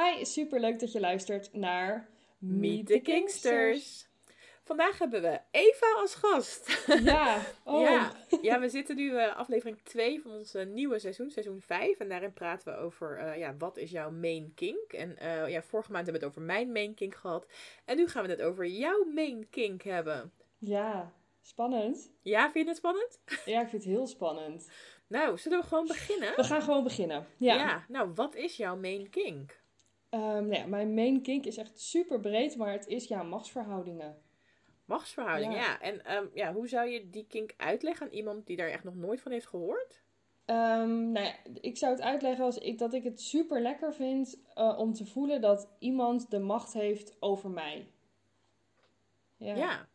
[0.00, 4.08] Hi, super leuk dat je luistert naar Meet the Kingsters!
[4.64, 6.86] Vandaag hebben we Eva als gast.
[7.04, 7.80] Ja, oh.
[7.80, 11.98] Ja, ja, we zitten nu uh, aflevering 2 van ons uh, nieuwe seizoen, seizoen 5.
[11.98, 14.92] En daarin praten we over, uh, ja, wat is jouw main kink?
[14.92, 15.16] En
[15.50, 17.46] ja, vorige maand hebben we het over mijn main kink gehad.
[17.84, 20.32] En nu gaan we het over jouw main kink hebben.
[20.58, 22.12] Ja, spannend.
[22.22, 23.20] Ja, vind je het spannend?
[23.44, 24.70] Ja, ik vind het heel spannend.
[25.06, 26.32] Nou, zullen we gewoon beginnen?
[26.36, 27.26] We gaan gewoon beginnen.
[27.36, 27.54] Ja.
[27.54, 29.64] ja nou, wat is jouw main kink?
[30.10, 34.22] Um, nou ja, mijn main kink is echt super breed, maar het is ja, machtsverhoudingen.
[34.84, 35.60] Machtsverhouding, ja.
[35.60, 35.80] ja.
[35.80, 38.94] En um, ja, hoe zou je die kink uitleggen aan iemand die daar echt nog
[38.94, 40.04] nooit van heeft gehoord?
[40.46, 44.38] Um, nou ja, ik zou het uitleggen als ik, dat ik het super lekker vind
[44.54, 47.90] uh, om te voelen dat iemand de macht heeft over mij.
[49.36, 49.88] Ja, ja.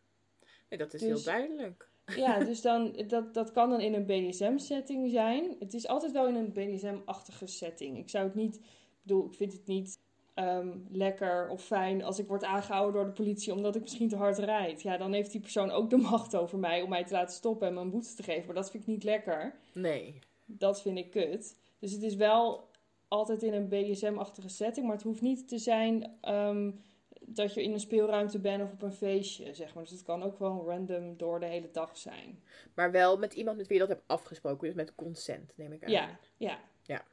[0.70, 1.90] Nee, dat is dus, heel duidelijk.
[2.06, 5.56] Ja, dus dan, dat, dat kan dan in een BDSM-setting zijn.
[5.60, 7.98] Het is altijd wel in een BDSM-achtige setting.
[7.98, 8.60] Ik zou het niet,
[9.02, 10.00] bedoel, ik vind het niet
[10.36, 14.16] um, lekker of fijn als ik word aangehouden door de politie omdat ik misschien te
[14.16, 14.82] hard rijd.
[14.82, 17.68] Ja, dan heeft die persoon ook de macht over mij om mij te laten stoppen
[17.68, 18.46] en me een boete te geven.
[18.46, 19.56] Maar dat vind ik niet lekker.
[19.74, 20.20] Nee.
[20.46, 21.58] Dat vind ik kut.
[21.80, 22.70] Dus het is wel
[23.08, 26.82] altijd in een BDSM-achtige setting, maar het hoeft niet te zijn um,
[27.20, 29.84] dat je in een speelruimte bent of op een feestje, zeg maar.
[29.84, 32.44] Dus het kan ook gewoon random door de hele dag zijn.
[32.74, 35.84] Maar wel met iemand met wie je dat hebt afgesproken, dus met consent, neem ik
[35.84, 35.92] aan.
[35.92, 36.60] Ja, ja.
[36.84, 37.04] Ja.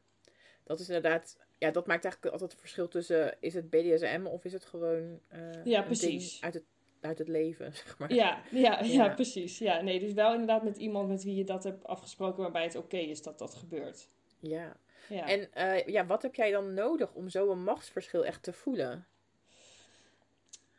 [0.65, 4.45] Dat is inderdaad ja, dat maakt eigenlijk altijd het verschil tussen is het BDSM of
[4.45, 6.43] is het gewoon uh, ja, precies.
[6.43, 6.65] uit het,
[7.01, 8.13] uit het leven, zeg maar.
[8.13, 9.59] Ja, ja, ja, ja, precies.
[9.59, 12.77] Ja, nee, dus wel inderdaad met iemand met wie je dat hebt afgesproken waarbij het
[12.77, 14.09] oké is dat dat gebeurt.
[14.41, 14.77] Ja.
[15.09, 15.27] ja.
[15.27, 19.07] En uh, ja, wat heb jij dan nodig om zo'n machtsverschil echt te voelen?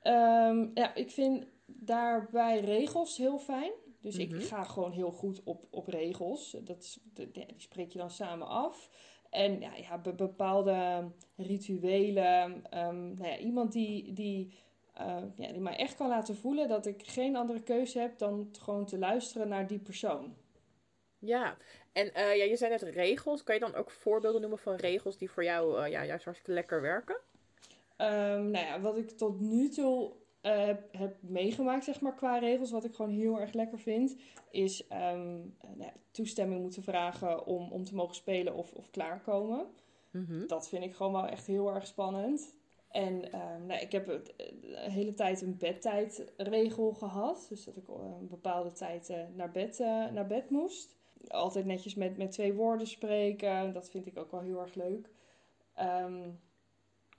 [0.03, 3.71] Um, ja, ik vind daarbij regels heel fijn.
[4.01, 4.35] Dus mm -hmm.
[4.35, 4.47] ik mhm.
[4.47, 6.57] ga gewoon heel goed op, op regels.
[6.63, 8.89] Dat is, die spreek je dan samen af.
[9.29, 12.51] En ja, ja bepaalde rituelen.
[12.53, 14.53] Um, nou ja, iemand die, die,
[15.01, 18.49] uh, ja, die mij echt kan laten voelen dat ik geen andere keuze heb dan
[18.59, 20.35] gewoon te luisteren naar die persoon.
[21.19, 21.57] Ja,
[21.91, 23.43] en uh, ja, je zei net regels.
[23.43, 26.53] Kan je dan ook voorbeelden noemen van regels die voor jou uh, ja, juist hartstikke
[26.53, 27.17] lekker werken?
[27.97, 32.37] Um, nou ja, wat ik tot nu toe uh, heb, heb meegemaakt, zeg maar, qua
[32.37, 34.15] regels, wat ik gewoon heel erg lekker vind,
[34.51, 39.67] is um, nou, toestemming moeten vragen om, om te mogen spelen of, of klaarkomen.
[40.11, 40.47] Mm-hmm.
[40.47, 42.57] Dat vind ik gewoon wel echt heel erg spannend.
[42.89, 44.33] En um, nou, ik heb de
[44.71, 47.45] hele tijd een bedtijdregel gehad.
[47.49, 50.97] Dus dat ik een bepaalde tijd uh, naar, bed, uh, naar bed moest.
[51.27, 53.73] Altijd netjes met, met twee woorden spreken.
[53.73, 55.09] Dat vind ik ook wel heel erg leuk.
[55.79, 56.39] Um,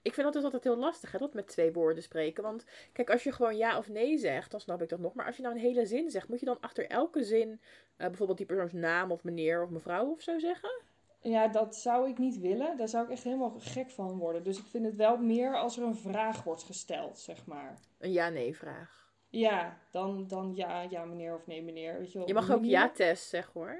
[0.01, 2.43] ik vind dat dus altijd heel lastig, hè, dat met twee woorden spreken.
[2.43, 5.13] Want kijk, als je gewoon ja of nee zegt, dan snap ik dat nog.
[5.13, 7.57] Maar als je nou een hele zin zegt, moet je dan achter elke zin uh,
[7.97, 10.81] bijvoorbeeld die persoons naam of meneer of mevrouw of zo zeggen?
[11.21, 12.77] Ja, dat zou ik niet willen.
[12.77, 14.43] Daar zou ik echt helemaal gek van worden.
[14.43, 17.79] Dus ik vind het wel meer als er een vraag wordt gesteld, zeg maar.
[17.99, 19.00] Een ja-nee vraag.
[19.31, 21.97] Ja, dan, dan ja, ja meneer of nee meneer.
[21.97, 23.79] Weet je, wel, je mag ook ja Tess zeggen hoor.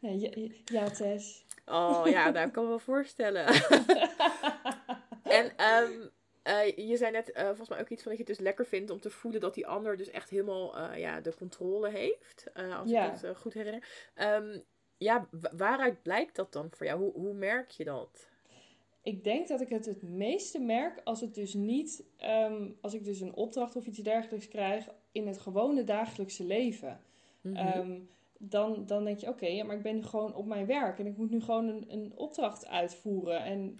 [0.00, 0.30] ja,
[0.64, 1.44] ja, Tess.
[1.66, 3.46] Oh ja, daar kan ik me wel voorstellen.
[5.38, 6.10] en um,
[6.44, 8.66] uh, je zei net uh, volgens mij ook iets van dat je het dus lekker
[8.66, 12.44] vindt om te voelen dat die ander dus echt helemaal uh, ja, de controle heeft.
[12.54, 13.12] als ja.
[13.12, 13.88] ik het goed herinner.
[14.14, 14.64] Um,
[14.96, 17.00] ja, waaruit blijkt dat dan voor jou?
[17.00, 18.32] Hoe, hoe merk je dat?
[19.04, 22.04] Ik denk dat ik het het meeste merk als het dus niet,
[22.50, 27.00] um, als ik dus een opdracht of iets dergelijks krijg in het gewone dagelijkse leven.
[27.40, 27.78] Mm -hmm.
[27.78, 30.66] um, dan, dan denk je, oké, okay, ja, maar ik ben nu gewoon op mijn
[30.66, 33.44] werk en ik moet nu gewoon een, een opdracht uitvoeren.
[33.44, 33.78] En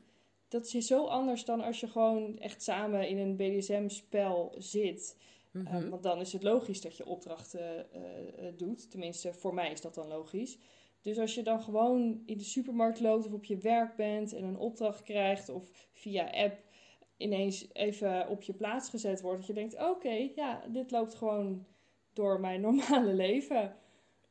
[0.48, 5.16] dat is zo anders dan als je gewoon echt samen in een BDSM-spel zit.
[5.50, 5.82] Mm -hmm.
[5.82, 8.00] um, want dan is het logisch dat je opdrachten uh,
[8.44, 8.90] uh, doet.
[8.90, 10.58] Tenminste, voor mij is dat dan logisch.
[11.04, 14.44] Dus als je dan gewoon in de supermarkt loopt of op je werk bent en
[14.44, 16.62] een opdracht krijgt of via app
[17.16, 21.14] ineens even op je plaats gezet wordt, dat je denkt: oké, okay, ja, dit loopt
[21.14, 21.66] gewoon
[22.12, 23.76] door mijn normale leven.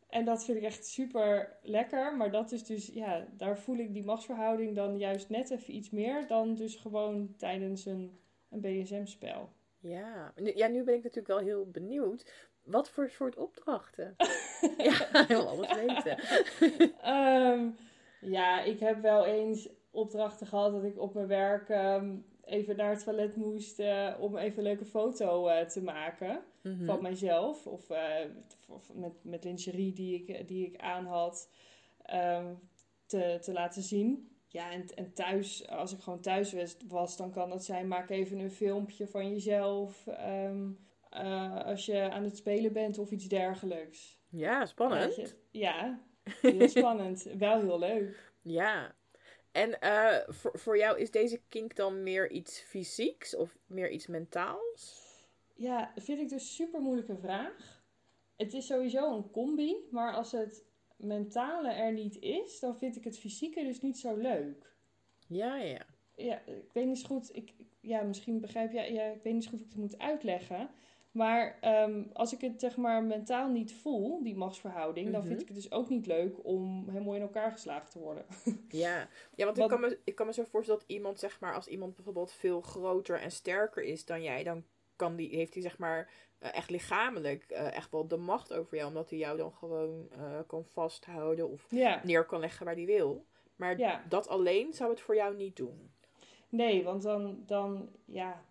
[0.10, 2.18] En dat vind ik echt super lekker.
[2.18, 5.90] Maar dat is dus, ja, daar voel ik die machtsverhouding dan juist net even iets
[5.90, 9.50] meer dan dus gewoon tijdens een, een BSM-spel.
[9.80, 10.34] Ja.
[10.36, 12.50] ja, nu ben ik natuurlijk wel heel benieuwd.
[12.64, 14.16] wat voor soort opdrachten?
[14.90, 16.18] ja, ik wil alles weten.
[17.02, 17.70] Ehm,
[18.22, 22.16] ja, ik heb wel eens opdrachten gehad dat ik op mijn werk ehm,
[22.46, 26.86] even naar het toilet moest eh, om even een leuke foto eh, te maken Mhm.
[26.86, 27.68] van mijzelf.
[27.68, 27.92] Of,
[28.68, 31.50] of met, met lingerie die ik, die ik aan had
[32.06, 32.54] ehm,
[33.06, 34.28] te, te laten zien.
[34.48, 38.10] Ja, en, en thuis, als ik gewoon thuis was, was, dan kan dat zijn, maak
[38.10, 40.08] even een filmpje van jezelf.
[41.66, 44.22] als je aan het spelen bent of iets dergelijks.
[44.36, 45.16] Ja, spannend.
[45.16, 45.36] Je?
[45.52, 46.00] Ja,
[46.42, 47.24] heel spannend.
[47.24, 48.34] Wel heel leuk.
[48.42, 48.96] Ja.
[49.52, 54.08] En eh, voor, voor jou is deze kink dan meer iets fysieks of meer iets
[54.08, 55.12] mentaals?
[55.56, 57.84] Ja, vind ik dus een super moeilijke vraag.
[58.36, 60.66] Het is sowieso een combi, maar als het
[60.98, 64.76] mentale er niet is, dan vind ik het fysieke dus niet zo leuk.
[65.28, 65.86] Ja, ja.
[66.16, 69.44] Ja, ik weet niet zo goed, ik, ja, misschien begrijp jij, ja, ik weet niet
[69.44, 70.70] zo goed hoe ik het moet uitleggen.
[71.14, 75.28] Maar ehm, als ik het zeg maar mentaal niet voel, die machtsverhouding, dan Mhm.
[75.28, 78.26] vind ik het dus ook niet leuk om helemaal in elkaar geslagen te worden.
[78.70, 81.40] Ja, ja want Wat- ik, kan me, ik kan me zo voorstellen dat iemand, zeg
[81.40, 84.64] maar, als iemand bijvoorbeeld veel groter en sterker is dan jij, dan
[84.96, 88.76] kan die, heeft hij, zeg maar, eh, echt lichamelijk eh, echt wel de macht over
[88.78, 92.76] jou, omdat hij jou dan gewoon eh, kan vasthouden of Ja, neer kan leggen waar
[92.76, 93.26] hij wil.
[93.56, 94.04] Maar ja.
[94.10, 95.92] dat alleen zou het voor jou niet doen.
[96.50, 98.44] Nee, want dan, dan, ja.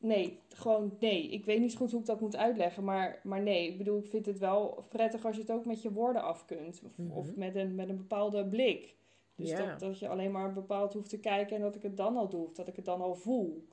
[0.00, 1.28] Nee, gewoon nee.
[1.28, 3.68] Ik weet niet goed hoe ik dat moet uitleggen, maar, maar nee.
[3.68, 6.44] Ik bedoel, ik vind het wel prettig als je het ook met je woorden af
[6.44, 6.80] kunt.
[6.84, 7.12] Of, Mhm.
[7.16, 8.96] of met, een, met een bepaalde blik.
[9.36, 9.66] Dus Ja.
[9.66, 12.28] dat, dat je alleen maar bepaald hoeft te kijken en dat ik het dan al
[12.28, 12.46] doe.
[12.46, 13.66] Of dat ik het dan al voel.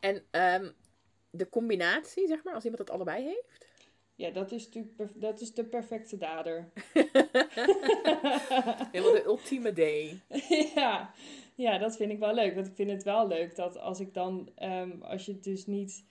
[0.00, 0.70] En ehm,
[1.30, 3.66] de combinatie, zeg maar, als iemand het allebei heeft?
[4.16, 6.70] Ja, dat is natuurlijk dat is de perfecte dader.
[8.92, 10.20] Helemaal de ultieme day.
[10.74, 11.14] ja.
[11.54, 12.54] Ja, dat vind ik wel leuk.
[12.54, 15.66] Want ik vind het wel leuk dat als ik dan, ehm, als je het dus
[15.66, 16.04] niet.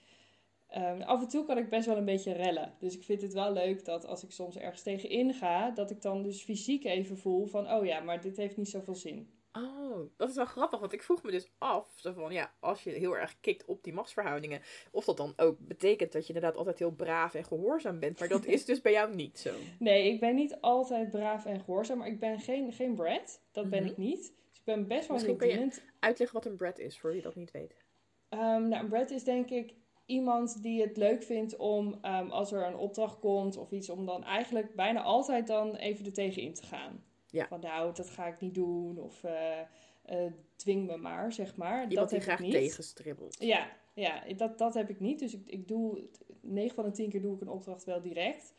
[0.68, 2.74] ehm, af en toe kan ik best wel een beetje rellen.
[2.78, 6.02] Dus ik vind het wel leuk dat als ik soms ergens tegenin ga, dat ik
[6.02, 9.30] dan dus fysiek even voel van, oh ja, maar dit heeft niet zoveel zin.
[9.52, 12.84] Oh, dat is wel grappig, want ik vroeg me dus af, zo van ja, als
[12.84, 14.60] je heel erg kikt op die machtsverhoudingen,
[14.90, 18.28] of dat dan ook betekent dat je inderdaad altijd heel braaf en gehoorzaam bent, maar
[18.28, 19.50] dat is dus bij jou niet zo.
[19.78, 23.42] Nee, ik ben niet altijd braaf en gehoorzaam, maar ik ben geen, geen Brad.
[23.52, 23.90] Dat ben Mhm.
[23.90, 24.32] ik niet.
[24.64, 25.82] Ik ben best wel Misschien kun je-.
[25.98, 27.84] Uitleggen wat een Brad is, voor wie dat niet weet.
[28.28, 29.74] Ehm, nou, een Brad is denk ik
[30.06, 34.06] iemand die het leuk vindt om, ehm, als er een opdracht komt of iets, om
[34.06, 37.04] dan eigenlijk bijna altijd dan even er tegenin te gaan.
[37.26, 37.46] Ja.
[37.46, 39.60] Van nou, dat ga ik niet doen of eh,
[40.04, 41.78] eh, dwing me maar, zeg maar.
[41.80, 42.54] Iemand dat die heb graag ik niet.
[42.54, 43.36] tegenstribbelt.
[43.38, 45.18] Ja, ja dat, dat heb ik niet.
[45.18, 46.08] Dus ik, ik doe,
[46.40, 48.54] 9 van de 10 keer doe ik een opdracht wel direct.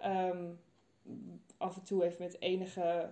[0.00, 0.50] Ehm,
[1.56, 3.10] af en toe even met enige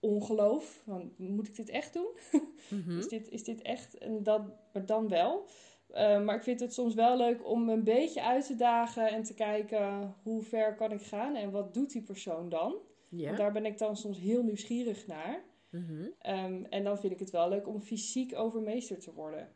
[0.00, 0.82] ongeloof.
[0.84, 2.08] Van, moet ik dit echt doen?
[2.70, 2.98] Mhm.
[2.98, 3.98] Is, dit, is dit echt?
[3.98, 4.42] En dat,
[4.72, 5.46] maar dan wel.
[5.92, 9.22] Eh, maar ik vind het soms wel leuk om een beetje uit te dagen en
[9.22, 12.76] te kijken hoe ver kan ik gaan en wat doet die persoon dan.
[13.08, 13.24] Ja.
[13.24, 15.44] Want daar ben ik dan soms heel nieuwsgierig naar.
[15.70, 16.06] Mhm.
[16.18, 19.48] Ehm, en dan vind ik het wel leuk om fysiek overmeesterd te worden.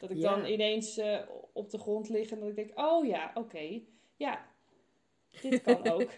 [0.00, 1.18] Dat ik dan ineens eh,
[1.52, 3.80] op de grond lig en dat ik denk, oh ja, oké,
[4.16, 4.46] ja,
[5.40, 6.10] dit kan ook.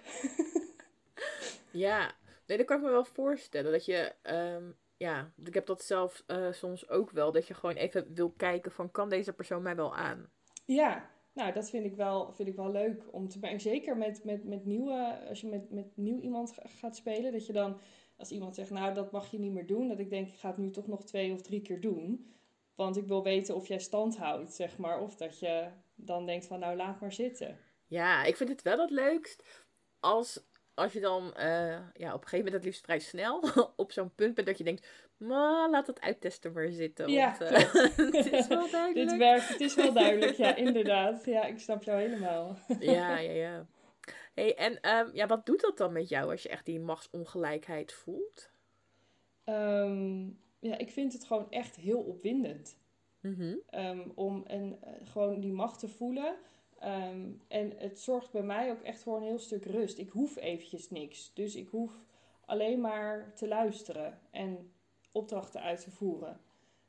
[1.70, 2.14] Ja,
[2.48, 3.72] nee, dat kan ik me wel voorstellen.
[3.72, 7.32] Dat je, ehm, ja, ik heb dat zelf eh, soms ook wel.
[7.32, 10.30] Dat je gewoon even wil kijken van, kan deze persoon mij wel aan?
[10.64, 13.60] Ja, nou, dat vind ik wel, vind ik wel leuk om te merken.
[13.60, 17.46] Zeker met, met, met nieuwe, als je met, met nieuw iemand ga- gaat spelen, dat
[17.46, 17.80] je dan,
[18.16, 20.48] als iemand zegt, nou, dat mag je niet meer doen, dat ik denk, ik ga
[20.48, 22.32] het nu toch nog twee of drie keer doen.
[22.74, 25.00] Want ik wil weten of jij stand houdt, zeg maar.
[25.00, 27.58] Of dat je dan denkt van, nou, laat maar zitten.
[27.86, 29.64] Ja, ik vind het wel het leukst
[30.00, 33.44] als, als je dan eh, ja, op een gegeven moment het liefst vrij snel
[33.76, 37.10] op zo'n punt bent dat je denkt, maar laat het uittesten maar zitten.
[37.10, 37.72] Ja, want, eh,
[38.14, 39.08] het is wel duidelijk.
[39.08, 41.24] Dit werkt, het is wel duidelijk, ja, inderdaad.
[41.24, 42.58] Ja, ik snap jou helemaal.
[42.78, 43.66] Ja, ja, ja.
[44.34, 47.92] Hey, en ehm, ja, wat doet dat dan met jou als je echt die machtsongelijkheid
[47.92, 48.50] voelt?
[49.44, 50.26] Ehm,
[50.58, 52.78] ja, ik vind het gewoon echt heel opwindend.
[53.20, 53.56] Mhm.
[53.70, 56.36] Ehm, om en, eh, gewoon die macht te voelen.
[56.78, 59.98] Ehm, en het zorgt bij mij ook echt voor een heel stuk rust.
[59.98, 61.34] Ik hoef eventjes niks.
[61.34, 61.92] Dus ik hoef
[62.44, 64.72] alleen maar te luisteren en
[65.12, 66.40] opdrachten uit te voeren.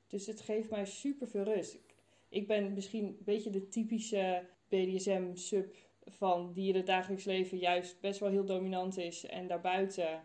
[0.08, 1.74] Dus het geeft mij super veel rust.
[1.74, 1.96] Ik,
[2.30, 8.00] ik ben misschien een beetje de typische BDSM-sub van die in het dagelijks leven juist
[8.00, 9.26] best wel heel dominant is.
[9.26, 10.24] En daarbuiten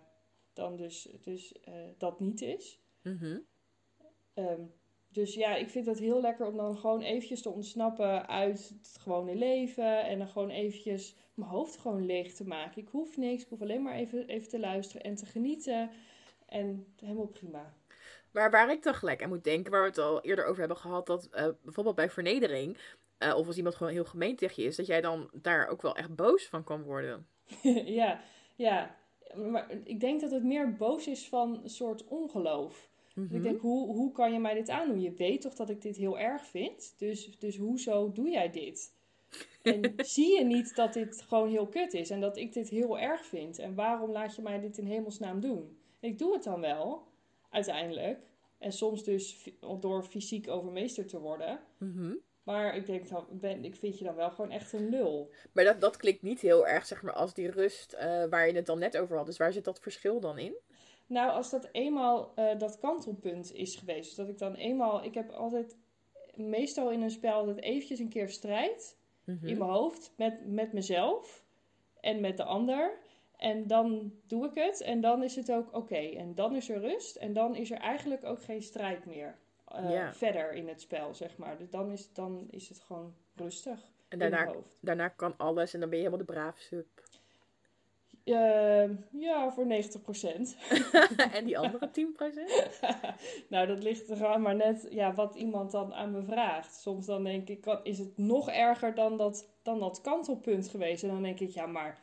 [0.52, 2.80] dan dus, dus eh, dat niet is.
[3.02, 3.38] Mhm.
[4.34, 4.62] Ehm,
[5.14, 8.96] dus ja, ik vind het heel lekker om dan gewoon eventjes te ontsnappen uit het
[9.00, 10.04] gewone leven.
[10.04, 12.82] En dan gewoon eventjes mijn hoofd gewoon leeg te maken.
[12.82, 15.90] Ik hoef niks, ik hoef alleen maar even, even te luisteren en te genieten.
[16.46, 17.74] En helemaal prima.
[18.30, 20.76] Maar waar ik dan gelijk aan moet denken, waar we het al eerder over hebben
[20.76, 22.78] gehad, dat eh, bijvoorbeeld bij vernedering,
[23.18, 25.82] eh, of als iemand gewoon heel gemeen tegen je is, dat jij dan daar ook
[25.82, 27.26] wel echt boos van kan worden.
[28.00, 28.20] ja,
[28.56, 28.96] ja.
[29.34, 32.92] Maar ik denk dat het meer boos is van een soort ongeloof.
[33.14, 33.34] Mhm.
[33.34, 35.00] Ik denk, hoe, hoe kan je mij dit aandoen?
[35.00, 36.94] Je weet toch dat ik dit heel erg vind?
[36.98, 38.92] Dus, dus hoezo doe jij dit?
[39.62, 42.98] En zie je niet dat dit gewoon heel kut is en dat ik dit heel
[42.98, 43.58] erg vind?
[43.58, 45.78] En waarom laat je mij dit in hemelsnaam doen?
[46.00, 47.02] Ik doe het dan wel,
[47.50, 48.18] uiteindelijk.
[48.58, 51.60] En soms dus door fysiek overmeesterd te worden.
[51.78, 52.14] Mhm.
[52.42, 55.30] Maar ik denk dan, ben, ik vind je dan wel gewoon echt een lul.
[55.52, 58.54] Maar dat, dat klinkt niet heel erg, zeg maar, als die rust eh, waar je
[58.54, 59.26] het dan net over had.
[59.26, 60.54] Dus waar zit dat verschil dan in?
[61.06, 64.04] Nou, als dat eenmaal eh, dat kantelpunt is geweest.
[64.08, 65.04] Dus dat ik dan eenmaal...
[65.04, 65.76] Ik heb altijd
[66.34, 68.98] meestal in een spel altijd eventjes een keer strijd.
[69.24, 69.46] Mhm.
[69.46, 71.44] in mijn hoofd met, met mezelf
[72.00, 72.98] en met de ander.
[73.36, 75.96] En dan doe ik het en dan is het ook oké.
[75.96, 79.90] En dan is er rust en dan is er eigenlijk ook geen strijd meer eh,
[79.90, 80.12] Ja.
[80.12, 81.58] verder in het spel, zeg maar.
[81.58, 84.78] Dus dan is, dan is het gewoon rustig En in daarna, mijn hoofd.
[84.80, 86.58] daarna kan alles en dan ben je helemaal de braaf
[88.24, 88.34] sub.
[88.34, 88.90] Eh,
[89.20, 89.68] ja, voor 90%.
[91.36, 91.92] en die andere 10%?
[93.48, 96.74] nou, dat ligt er maar net ja, wat iemand dan aan me vraagt.
[96.74, 101.02] Soms dan denk ik, is het nog erger dan dat, dan dat kantelpunt geweest?
[101.02, 102.02] En dan denk ik, ja, maar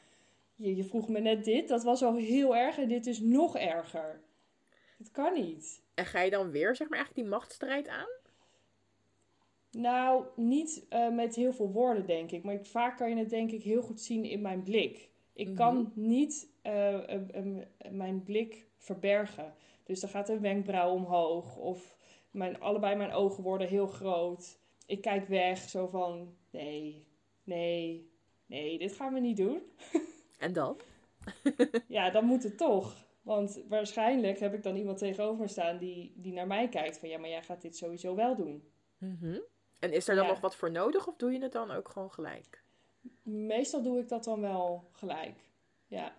[0.56, 3.58] je, je vroeg me net dit, dat was al heel erg en dit is nog
[3.58, 4.22] erger.
[4.98, 5.82] Het kan niet.
[5.94, 8.10] En ga je dan weer, zeg maar, eigenlijk die machtsstrijd aan?
[9.72, 12.44] Nou, niet eh, met heel veel woorden, denk ik.
[12.44, 15.10] Maar ik- vaak kan je het, denk ik, heel goed zien in mijn blik.
[15.42, 15.56] Ik Mhm.
[15.58, 17.00] kan niet eh,
[17.90, 19.54] mijn blik verbergen.
[19.84, 21.58] Dus dan gaat een wenkbrauw omhoog.
[21.58, 21.98] Of
[22.32, 24.60] mijn, allebei mijn ogen worden heel groot.
[24.86, 26.36] Ik kijk weg, zo van...
[26.50, 27.08] Nee,
[27.44, 28.10] nee,
[28.46, 29.62] nee, dit gaan we niet doen.
[30.40, 30.78] En dan?
[31.88, 33.08] Ja, dan moet het toch.
[33.22, 36.98] Want waarschijnlijk heb ik dan iemand tegenover me staan die, die naar mij kijkt.
[37.00, 38.64] Van ja, maar jij gaat dit sowieso wel doen.
[38.98, 39.40] Mhm.
[39.80, 40.30] En is er dan Ja.
[40.30, 42.64] nog wat voor nodig of doe je het dan ook gewoon gelijk?
[43.22, 45.50] Meestal doe ik dat dan wel gelijk.
[45.88, 46.16] Ja.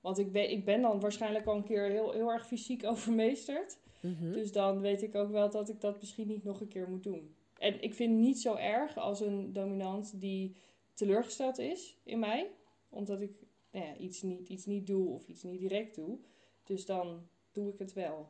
[0.00, 3.78] Want ik, weet, ik ben dan waarschijnlijk al een keer heel, heel erg fysiek overmeesterd.
[4.00, 4.32] Mhm.
[4.32, 7.02] Dus dan weet ik ook wel dat ik dat misschien niet nog een keer moet
[7.02, 7.34] doen.
[7.58, 10.56] En ik vind het niet zo erg als een dominant die
[10.94, 12.50] teleurgesteld is in mij.
[12.88, 13.30] Omdat ik
[13.70, 16.18] nou ja, iets, niet, iets niet doe of iets niet direct doe.
[16.64, 18.28] Dus dan doe ik het wel.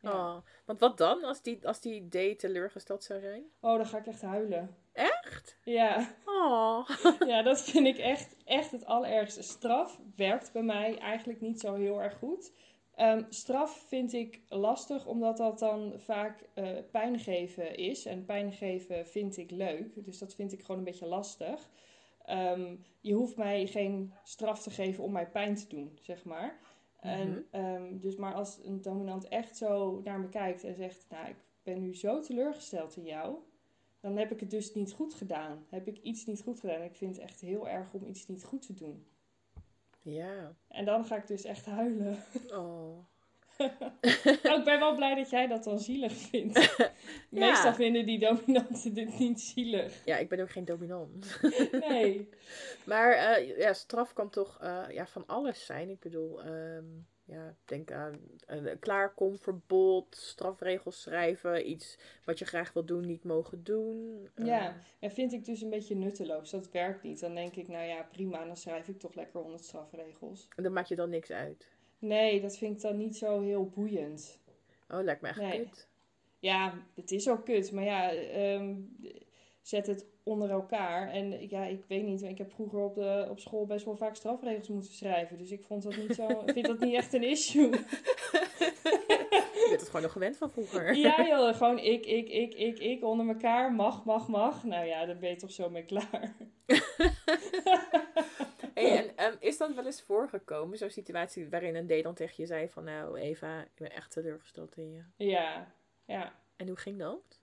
[0.00, 0.10] Ja.
[0.10, 3.44] Oh, want wat dan als die, als die D teleurgesteld zou zijn?
[3.60, 4.76] Oh, dan ga ik echt huilen.
[4.96, 5.56] Echt?
[5.64, 6.14] Ja.
[6.24, 6.88] Oh.
[7.26, 9.42] Ja, dat vind ik echt, echt het allerergste.
[9.42, 12.52] Straf werkt bij mij eigenlijk niet zo heel erg goed.
[12.94, 18.06] Ehm, straf vind ik lastig, omdat dat dan vaak eh pijn geven is.
[18.06, 21.68] En pijn geven vind ik leuk, dus dat vind ik gewoon een beetje lastig.
[22.24, 26.58] Ehm, je hoeft mij geen straf te geven om mij pijn te doen, zeg maar.
[27.00, 27.12] Mhm.
[27.12, 31.28] En, ehm, dus maar als een dominant echt zo naar me kijkt en zegt: Nou,
[31.28, 33.36] ik ben nu zo teleurgesteld in jou
[34.00, 35.66] dan heb ik het dus niet goed gedaan.
[35.68, 36.82] Heb ik iets niet goed gedaan.
[36.82, 39.06] Ik vind het echt heel erg om iets niet goed te doen.
[40.02, 40.56] Ja.
[40.68, 42.16] En dan ga ik dus echt huilen.
[42.52, 42.98] Oh.
[44.44, 46.76] Oh, ik ben wel blij dat jij dat dan zielig vindt.
[47.30, 50.04] Meestal vinden die dominanten dit niet zielig.
[50.04, 51.38] Ja, ik ben ook geen dominant.
[51.88, 52.28] Nee.
[52.84, 55.90] Maar eh, ja, straf kan toch eh, ja, van alles zijn.
[55.90, 56.84] Ik bedoel, ehm,
[57.26, 63.64] ja, denk aan een klaarkomverbod, strafregels schrijven, iets wat je graag wil doen, niet mogen
[63.64, 64.28] doen.
[64.34, 66.50] Eh, Ja, en vind ik dus een beetje nutteloos.
[66.50, 67.20] Dat werkt niet.
[67.20, 68.44] Dan denk ik, nou ja, prima.
[68.44, 70.48] Dan schrijf ik toch lekker 100 strafregels.
[70.56, 71.70] En dan maak je dan niks uit.
[71.98, 74.40] Nee, dat vind ik dan niet zo heel boeiend.
[74.88, 75.64] Oh, lijkt me echt Nee.
[75.64, 75.88] kut.
[76.38, 77.72] Ja, het is ook kut.
[77.72, 78.74] Maar ja, ehm,
[79.62, 81.10] zet het onder elkaar.
[81.10, 82.22] En ja, ik weet niet.
[82.22, 85.38] Ik heb vroeger op, de, op school best wel vaak strafregels moeten schrijven.
[85.38, 86.28] Dus ik vond dat niet zo.
[86.46, 87.70] ik vind dat niet echt een issue.
[89.54, 90.94] Je bent het gewoon nog gewend van vroeger.
[90.96, 91.54] ja, joh.
[91.54, 93.72] Gewoon ik, ik, ik, ik, ik onder elkaar.
[93.72, 94.64] Mag, mag, mag.
[94.64, 96.36] Nou ja, daar ben je toch zo mee klaar.
[98.74, 102.34] Hey, en ehm, is dat wel eens voorgekomen, zo'n situatie waarin een D dan tegen
[102.36, 105.02] je zei van nou Eva, ik ben echt teleurgesteld in je.
[105.24, 106.32] Ja, ja.
[106.56, 107.40] En hoe ging dat?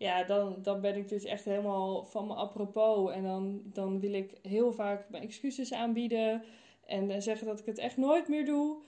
[0.00, 3.12] Ja, dan, dan ben ik dus echt helemaal van me apropos.
[3.12, 6.44] En dan, dan wil ik heel vaak mijn excuses aanbieden.
[6.86, 8.82] En eh, zeggen dat ik het echt nooit meer doe.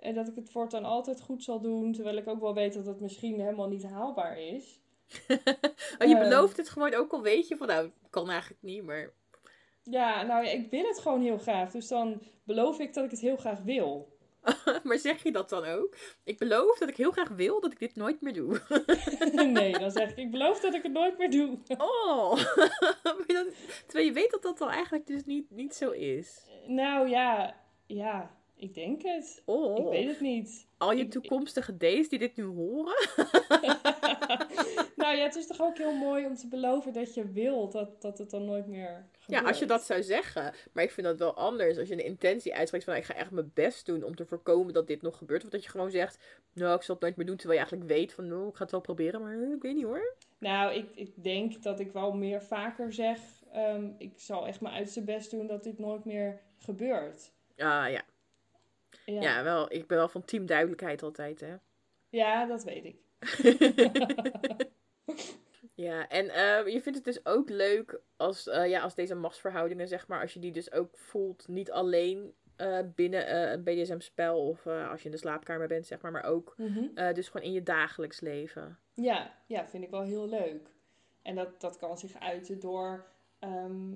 [0.00, 1.92] En dat ik het voortaan altijd goed zal doen.
[1.92, 4.80] Terwijl ik ook wel weet dat het misschien helemaal niet haalbaar is.
[5.98, 6.28] Oh, je Ehm.
[6.28, 9.12] belooft het gewoon ook al weet je van nou, kan eigenlijk niet, maar
[9.82, 11.70] Ja, nou ja, ik wil het gewoon heel graag.
[11.70, 14.15] Dus dan beloof ik dat ik het heel graag wil.
[14.84, 15.96] maar zeg je dat dan ook?
[16.24, 18.60] Ik beloof dat ik heel graag wil dat ik dit nooit meer doe.
[19.52, 21.58] nee, dan zeg ik, ik beloof dat ik het nooit meer doe.
[21.78, 22.36] Oh,
[23.26, 23.54] dat-
[23.86, 26.42] terwijl je weet dat dat dan eigenlijk dus niet, niet zo is.
[26.66, 29.42] Nou ja, ja, ik denk het.
[29.44, 30.66] Oh, Ik weet het niet.
[30.78, 32.94] al je ik- toekomstige D's die dit nu horen.
[34.96, 38.02] nou ja, het is toch ook heel mooi om te beloven dat je wilt dat,
[38.02, 39.42] dat het dan nooit meer gebeurt.
[39.42, 40.54] Ja, als je dat zou zeggen.
[40.72, 41.78] Maar ik vind dat wel anders.
[41.78, 44.26] Als je een intentie uitspreekt van nou, ik ga echt mijn best doen om te
[44.26, 45.44] voorkomen dat dit nog gebeurt.
[45.44, 46.18] Of dat je gewoon zegt,
[46.52, 47.36] nou ik zal het nooit meer doen.
[47.36, 49.22] Terwijl je eigenlijk weet van nou ik ga het wel proberen.
[49.22, 50.14] Maar ik weet niet hoor.
[50.38, 53.18] Nou, ik, ik denk dat ik wel meer vaker zeg,
[53.52, 57.32] ehm, ik zal echt mijn uiterste best doen dat dit nooit meer gebeurt.
[57.56, 58.02] Ah ja.
[59.04, 59.42] Ja, ja.
[59.42, 59.72] wel.
[59.72, 61.54] Ik ben wel van team duidelijkheid altijd hè.
[62.08, 62.96] Ja, dat weet ik.
[65.76, 69.88] Ja, en eh, je vindt het dus ook leuk als, eh, ja, als deze machtsverhoudingen,
[69.88, 74.66] zeg maar, als je die dus ook voelt, niet alleen eh, binnen een BDSM-spel of
[74.66, 77.14] als je in de slaapkamer bent, zeg maar, maar ook Mhm.
[77.14, 78.78] dus gewoon in je dagelijks leven.
[78.94, 80.74] Ja, ja, vind ik wel heel leuk.
[81.22, 83.06] En dat, dat kan zich uiten door
[83.38, 83.94] ehm,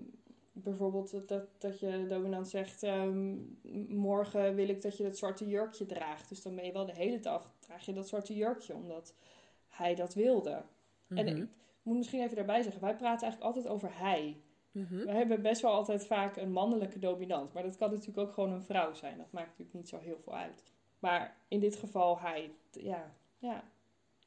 [0.53, 3.37] bijvoorbeeld dat, dat, je dominant zegt: ehm,
[3.89, 6.29] Morgen wil ik dat je dat zwarte jurkje draagt.
[6.29, 9.15] Dus dan ben je wel de hele dag draag je dat zwarte jurkje, omdat
[9.69, 10.63] hij dat wilde.
[11.09, 11.47] En Mhm.
[11.83, 14.43] Moet misschien even daarbij zeggen: wij praten eigenlijk altijd over hij.
[14.73, 15.05] Mhm.
[15.05, 17.53] We hebben best wel altijd vaak een mannelijke dominant.
[17.53, 19.17] Maar dat kan natuurlijk ook gewoon een vrouw zijn.
[19.19, 20.65] Dat maakt natuurlijk niet zo heel veel uit.
[20.99, 22.51] Maar in dit geval hij.
[22.71, 23.65] Ja, ja.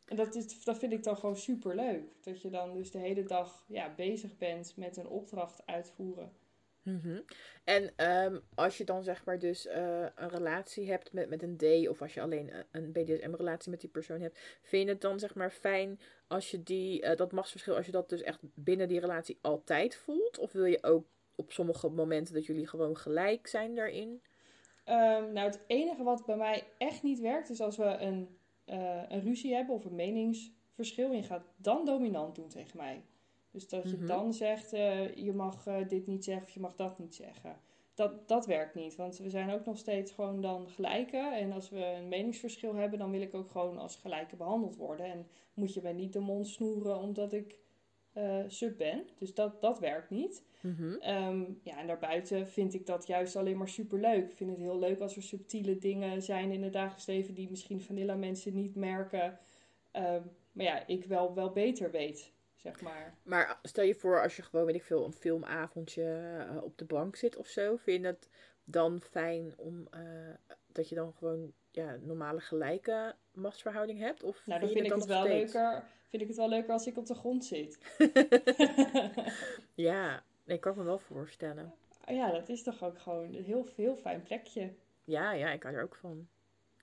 [0.05, 2.23] En dat, is, dat vind ik dan gewoon super leuk.
[2.23, 6.31] Dat je dan dus de hele dag ja, bezig bent met een opdracht uitvoeren.
[6.83, 7.19] Mhm.
[7.63, 11.57] En ehm, als je dan zeg maar dus eh, een relatie hebt met, met een
[11.57, 15.01] D of als je alleen eh, een BDSM-relatie met die persoon hebt, vind je het
[15.01, 18.39] dan zeg maar fijn als je die, eh, dat machtsverschil, als je dat dus echt
[18.41, 20.37] binnen die relatie altijd voelt?
[20.37, 24.21] Of wil je ook op sommige momenten dat jullie gewoon gelijk zijn daarin?
[24.83, 28.37] Ehm, nou, het enige wat bij mij echt niet werkt, is als we een,
[29.09, 31.09] een ruzie hebben of een meningsverschil.
[31.09, 33.03] En je gaat dan dominant doen tegen mij.
[33.53, 34.05] Dus dat je Mhm.
[34.07, 37.55] dan zegt, eh, je mag eh, dit niet zeggen of je mag dat niet zeggen.
[37.93, 41.33] Dat, dat werkt niet, want we zijn ook nog steeds gewoon dan gelijken.
[41.37, 45.05] En als we een meningsverschil hebben, dan wil ik ook gewoon als gelijke behandeld worden.
[45.05, 47.61] En moet je mij niet de mond snoeren omdat ik
[48.13, 49.07] eh, sub ben.
[49.17, 50.43] Dus dat, dat werkt niet.
[50.61, 50.93] Mhm.
[50.99, 54.29] Ehm, ja, en daarbuiten vind ik dat juist alleen maar super leuk.
[54.29, 57.49] Ik vind het heel leuk als er subtiele dingen zijn in het dagelijks leven die
[57.49, 59.39] misschien vanilla mensen niet merken.
[59.91, 63.13] Ehm, maar ja, ik wel, wel beter weet, zeg maar.
[63.23, 66.85] Maar stel je voor als je gewoon, weet ik veel, een filmavondje eh, op de
[66.85, 67.75] bank zit of zo.
[67.75, 68.29] Vind je het
[68.63, 70.01] dan fijn om eh,
[70.71, 74.23] dat je dan gewoon ja, normale gelijke machtsverhouding hebt?
[74.23, 75.53] Of Nou, dan vind ik het wel steeds?
[75.53, 75.83] leuker.
[76.09, 77.77] Vind ik het wel leuker als ik op de grond zit.
[79.75, 81.73] Ja, nee, kan ik me wel voorstellen.
[82.07, 84.73] ja, dat is toch ook gewoon een heel, heel fijn plekje.
[85.03, 86.27] Ja, ja, ik hou er ook van.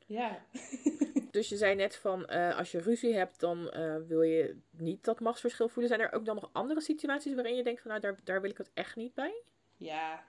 [0.07, 0.39] Ja.
[1.31, 5.05] Dus je zei net van, eh, als je ruzie hebt, dan eh, wil je niet
[5.05, 5.93] dat machtsverschil voelen.
[5.93, 8.51] Zijn er ook dan nog andere situaties waarin je denkt van, nou, daar, daar wil
[8.51, 9.43] ik het echt niet bij?
[9.77, 10.25] Ja,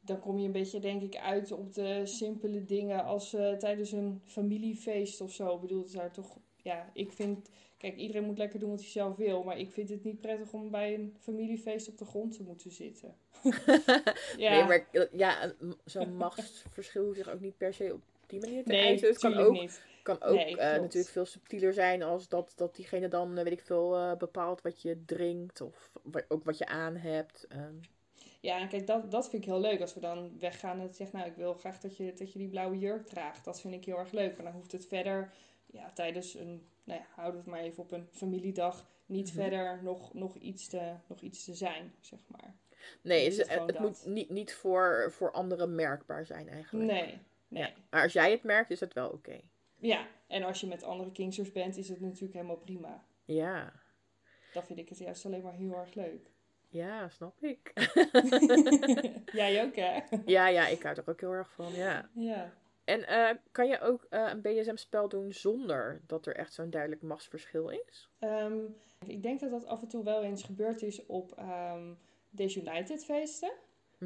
[0.00, 3.92] dan kom je een beetje, denk ik, uit op de simpele dingen als eh, tijdens
[3.92, 5.54] een familiefeest of zo.
[5.54, 8.88] Ik bedoel, het daar toch, ja, ik vind, kijk, iedereen moet lekker doen wat hij
[8.88, 12.36] zelf wil, maar ik vind het niet prettig om bij een familiefeest op de grond
[12.36, 13.16] te moeten zitten.
[14.36, 15.52] ja, Nee, maar ja,
[15.84, 19.08] zo'n machtsverschil hoeft zich ook niet per se op die manier te nee, uiten.
[19.08, 19.82] Het kan ook, niet.
[20.04, 23.52] Kan ook Nee, eh, natuurlijk veel subtieler zijn als dat, dat diegene dan, eh, weet
[23.52, 25.90] ik veel, eh, bepaalt wat je drinkt of
[26.28, 27.46] ook wat je aan hebt.
[27.48, 27.74] ehm.
[28.40, 29.80] Ja, en kijk, dat, dat vind ik heel leuk.
[29.80, 32.48] Als we dan weggaan en zegt, nou, ik wil graag dat je, dat je die
[32.48, 33.44] blauwe jurk draagt.
[33.44, 34.36] Dat vind ik heel erg leuk.
[34.36, 35.32] Maar dan hoeft het verder,
[35.66, 39.34] ja, tijdens een, nou ja, houden we het maar even op een familiedag, niet Mhm.
[39.42, 42.54] verder nog, nog, iets te, nog iets te zijn, zeg maar.
[43.02, 44.12] Nee, het, het het, gewoon moet dat?
[44.12, 46.90] niet, niet voor, voor anderen merkbaar zijn eigenlijk.
[46.90, 47.62] Nee, nee.
[47.62, 47.70] Ja.
[47.90, 49.40] Maar als jij het merkt, is het wel oké.
[49.84, 53.04] Ja, en als je met andere Kingsters bent, is het natuurlijk helemaal prima.
[53.24, 53.72] Ja.
[54.52, 56.30] Dan vind ik het juist alleen maar heel erg leuk.
[56.68, 57.72] ja, snap ik.
[59.32, 60.00] Jij ook, hè?
[60.24, 62.10] ja, ja, ik hou er ook heel erg van, ja.
[62.14, 62.52] Ja.
[62.84, 67.02] En eh, kan je ook eh, een BDSM-spel doen zonder dat er echt zo'n duidelijk
[67.02, 68.10] machtsverschil is?
[68.18, 68.58] Ehm,
[69.06, 71.92] ik denk dat dat af en toe wel eens gebeurd is op ehm
[72.30, 73.52] Desunited feesten.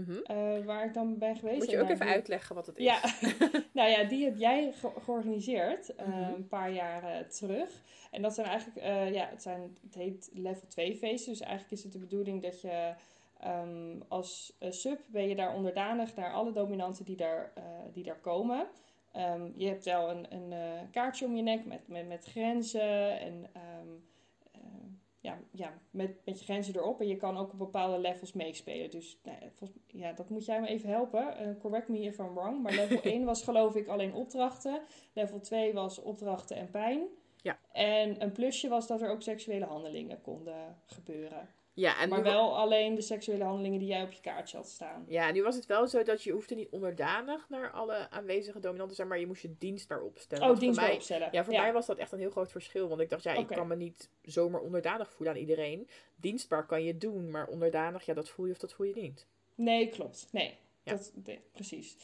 [0.06, 0.18] Mhm.
[0.24, 1.58] eh, waar ik dan ben geweest.
[1.58, 2.84] Moet je ook even die- uitleggen wat het is?
[2.84, 3.00] Ja,
[3.72, 6.32] nou ja, die heb jij ge- georganiseerd eh, Mhm.
[6.34, 7.70] een paar jaar eh, terug.
[8.10, 11.32] En dat zijn eigenlijk, eh, ja, het, zijn, het heet level 2 feesten.
[11.32, 12.94] Dus eigenlijk is het de bedoeling dat je
[13.40, 17.52] ehm, als sub ben je daar onderdanig naar alle dominanten die daar,
[17.92, 18.66] die daar komen.
[19.12, 20.52] Ehm, je hebt wel een, een
[20.90, 24.17] kaartje om je nek met, met, met grenzen en ehm, eh,
[25.20, 27.00] ja, ja, met, met je grenzen erop.
[27.00, 28.90] En je kan ook op bepaalde levels meespelen.
[28.90, 31.36] Dus nou ja, volgens, ja, dat moet jij me even helpen.
[31.36, 32.62] Eh, correct me if I'm wrong.
[32.62, 34.80] Maar level 1 was geloof ik alleen opdrachten.
[35.12, 37.06] Level 2 was opdrachten en pijn.
[37.42, 37.58] Ja.
[37.72, 41.48] En een plusje was dat er ook seksuele handelingen konden gebeuren.
[41.78, 45.04] Ja, en maar wel alleen de seksuele handelingen die jij op je kaartje had staan.
[45.08, 48.88] Ja, nu was het wel zo dat je hoefde niet onderdanig naar alle aanwezige dominanten
[48.88, 50.42] te zijn, maar je moest je dienstbaar opstellen.
[50.42, 51.28] Oh, Want dienst voor mij, opstellen.
[51.32, 52.88] Ja, voor mij was dat echt een heel groot verschil.
[52.88, 55.88] Want ik dacht, ja, ik kan me niet zomaar onderdanig voelen aan iedereen.
[56.16, 59.26] Dienstbaar kan je doen, maar onderdanig, ja, dat voel je of dat voel je niet.
[59.54, 60.28] Nee, klopt.
[60.32, 60.92] Nee, Ja.
[60.92, 61.96] dat, nee, precies.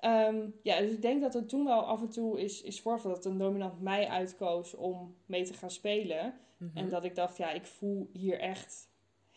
[0.00, 3.10] Ehm, ja, dus ik denk dat er toen wel af en toe is, is voorval
[3.10, 6.40] dat een dominant mij uitkoos om mee te gaan spelen.
[6.56, 6.76] Mhm.
[6.76, 8.87] En dat ik dacht, ja, ik voel hier echt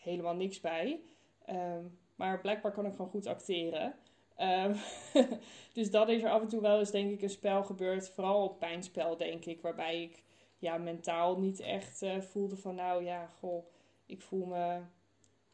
[0.02, 1.00] helemaal niks bij.
[1.44, 1.84] Ehm,
[2.14, 3.94] maar blijkbaar kan ik gewoon goed acteren.
[4.36, 4.76] Ehm,
[5.74, 8.08] dus dat is er af en toe wel eens, denk ik, een spel gebeurd.
[8.10, 9.60] Vooral op pijnspel, denk ik.
[9.62, 10.22] Waarbij ik
[10.58, 13.64] ja, mentaal niet echt eh, voelde van, nou ja, goh,
[14.06, 14.80] ik voel me...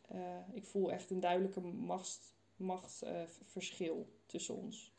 [0.09, 4.93] eh, ik voel echt een duidelijke macht, machtsverschil tussen ons.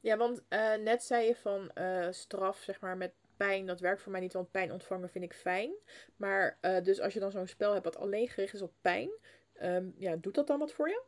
[0.00, 4.02] Ja, want eh, net zei je van eh, straf, zeg maar, met pijn, dat werkt
[4.02, 5.70] voor mij niet, want pijn ontvangen vind ik fijn.
[6.16, 9.10] Maar eh, dus als je dan zo'n spel hebt wat alleen gericht is op pijn,
[9.52, 11.02] ehm, ja, doet dat dan wat voor je?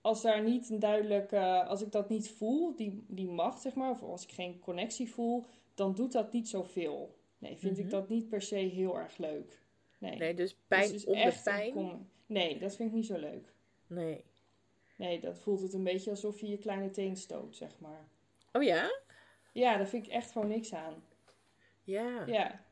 [0.00, 1.32] als daar niet een duidelijk,
[1.66, 5.10] als ik dat niet voel, die, die macht zeg maar, of als ik geen connectie
[5.10, 7.18] voel, dan doet dat niet zoveel.
[7.38, 7.84] Nee, vind Mhm.
[7.84, 9.60] ik dat niet per se heel erg leuk.
[9.98, 12.08] Nee, Nee, dus Dus pijn om de een pijn?
[12.26, 13.52] Nee, dat vind ik niet zo leuk.
[13.86, 14.24] Nee.
[14.96, 18.08] Nee, dat voelt het een beetje alsof je je kleine teen stoot, zeg maar.
[18.52, 19.00] Oh ja?
[19.52, 21.04] Ja, daar vind ik echt gewoon niks aan.
[21.82, 22.26] Ja.
[22.26, 22.64] Ja,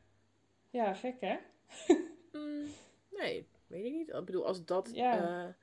[0.69, 1.37] ja gek hè?
[2.31, 2.67] Mm,
[3.09, 4.09] nee, weet ik niet.
[4.09, 4.89] Ik bedoel, als dat.
[4.93, 5.55] Ja.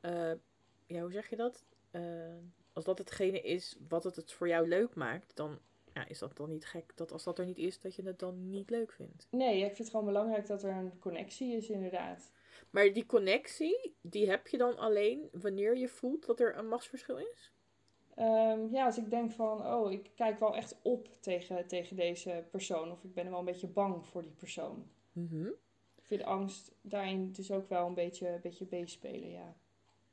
[0.00, 0.38] eh, eh,
[0.86, 1.64] ja, hoe zeg je dat?
[1.90, 2.34] Eh,
[2.72, 5.58] als dat hetgene is wat het, het voor jou leuk maakt, dan
[5.92, 8.18] ja, is dat dan niet gek dat als dat er niet is, dat je het
[8.18, 9.26] dan niet leuk vindt.
[9.30, 12.32] Nee, ik vind het gewoon belangrijk dat er een connectie is, inderdaad.
[12.70, 17.18] Maar die connectie, die heb je dan alleen wanneer je voelt dat er een machtsverschil
[17.18, 17.52] is?
[18.16, 22.44] Ehm, ja, als ik denk van, oh, ik kijk wel echt op tegen, tegen deze
[22.50, 22.90] persoon.
[22.90, 24.86] Of ik ben wel een beetje bang voor die persoon.
[25.12, 25.46] Mhm.
[25.96, 29.56] Ik vind angst daarin dus ook wel een beetje, een beetje ja.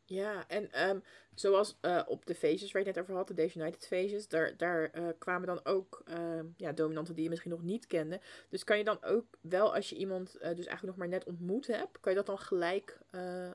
[0.06, 1.00] Ja, en ehm,
[1.36, 4.28] zoals eh, op de feestjes waar je het net over had, de Days United feestjes,
[4.28, 8.20] daar, daar eh, kwamen dan ook ehm, ja, dominanten die je misschien nog niet kende.
[8.50, 11.26] Dus kan je dan ook wel, als je iemand eh, dus eigenlijk nog maar net
[11.26, 13.00] ontmoet hebt, kan je dat dan gelijk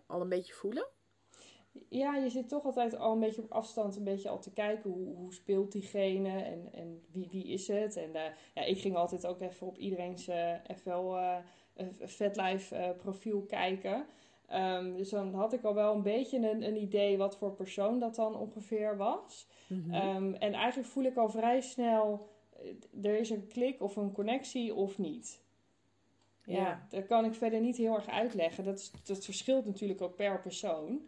[0.07, 0.87] al een beetje voelen?
[1.89, 4.91] Ja, je zit toch altijd al een beetje op afstand een beetje al te kijken
[4.91, 7.97] hoe, hoe speelt diegene en, en wie, wie is het.
[7.97, 11.17] En eh, ja, ik ging altijd ook even op iedereen's eh FL
[11.99, 14.07] vetlife eh, profiel kijken.
[14.47, 17.99] Ehm, dus dan had ik al wel een beetje een, een idee wat voor persoon
[17.99, 19.47] dat dan ongeveer was.
[19.67, 19.95] Mhm.
[19.95, 22.29] Ehm, en eigenlijk voel ik al vrij snel,
[23.03, 25.43] er is een klik of een connectie of niet.
[26.45, 26.87] Ja, Ja.
[26.89, 28.65] dat kan ik verder niet heel erg uitleggen.
[28.65, 31.01] Dat, dat verschilt natuurlijk ook per persoon.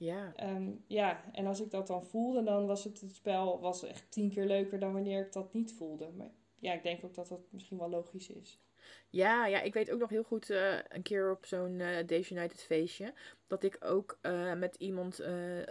[0.00, 0.32] Ja.
[0.36, 4.10] Ehm, ja, en als ik dat dan voelde, dan was het, het spel was echt
[4.10, 6.10] tien keer leuker dan wanneer ik dat niet voelde.
[6.16, 8.60] Maar ja, ik denk ook dat dat misschien wel logisch is.
[9.08, 12.30] Ja, ja, ik weet ook nog heel goed eh, een keer op zo'n eh Days
[12.30, 13.14] United feestje.
[13.46, 15.22] Dat ik ook eh, met iemand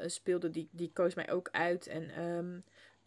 [0.06, 1.88] speelde, die, die koos mij ook uit.
[1.88, 2.60] En ehm,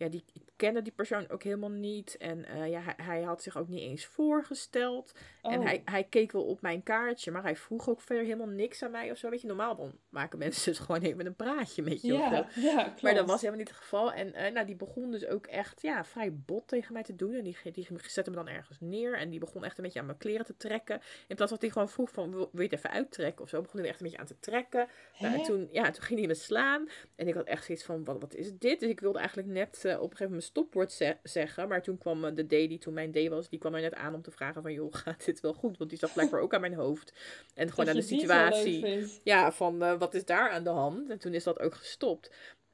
[0.03, 2.17] ja, die ik kende die persoon ook helemaal niet.
[2.17, 5.13] En eh, ja, hij, hij had zich ook niet eens voorgesteld.
[5.43, 8.47] En Oh, hij, hij keek wel op mijn kaartje, maar hij vroeg ook verder helemaal
[8.47, 9.31] niks aan mij of zo.
[9.31, 12.31] Weet je, normaal dan maken mensen dus gewoon even een praatje met je of zo.
[12.31, 12.95] ja, ja.
[13.03, 14.13] Maar dat was helemaal niet het geval.
[14.13, 17.35] En eh, nou, die begon dus ook echt ja, vrij bot tegen mij te doen.
[17.35, 19.19] En die, die zette me dan ergens neer.
[19.19, 21.01] En die begon echt een beetje aan mijn kleren te trekken.
[21.27, 23.49] In plaats van dat hij gewoon vroeg van, wil, wil je het even uittrekken of
[23.49, 23.63] zo?
[23.63, 24.89] Begon hij echt een beetje aan te trekken.
[25.19, 26.89] Nou, en toen, ja, toen ging hij me slaan.
[27.17, 28.81] En ik had echt zoiets van, wat, wat is dit?
[28.81, 31.69] Dus ik wilde eigenlijk net eh, op een gegeven moment mijn stopwoord ze- zeggen.
[31.69, 33.95] Maar toen kwam eh, de D die toen mijn D was, die kwam er net
[33.95, 35.79] aan om te vragen van, joh, gaat dit wel goed?
[35.79, 37.13] Want die zag blijkbaar ook aan mijn hoofd.
[37.55, 38.81] En gewoon aan de situatie
[39.25, 41.11] ja, van eh, wat is daar aan de hand?
[41.11, 42.31] En toen is dat ook gestopt.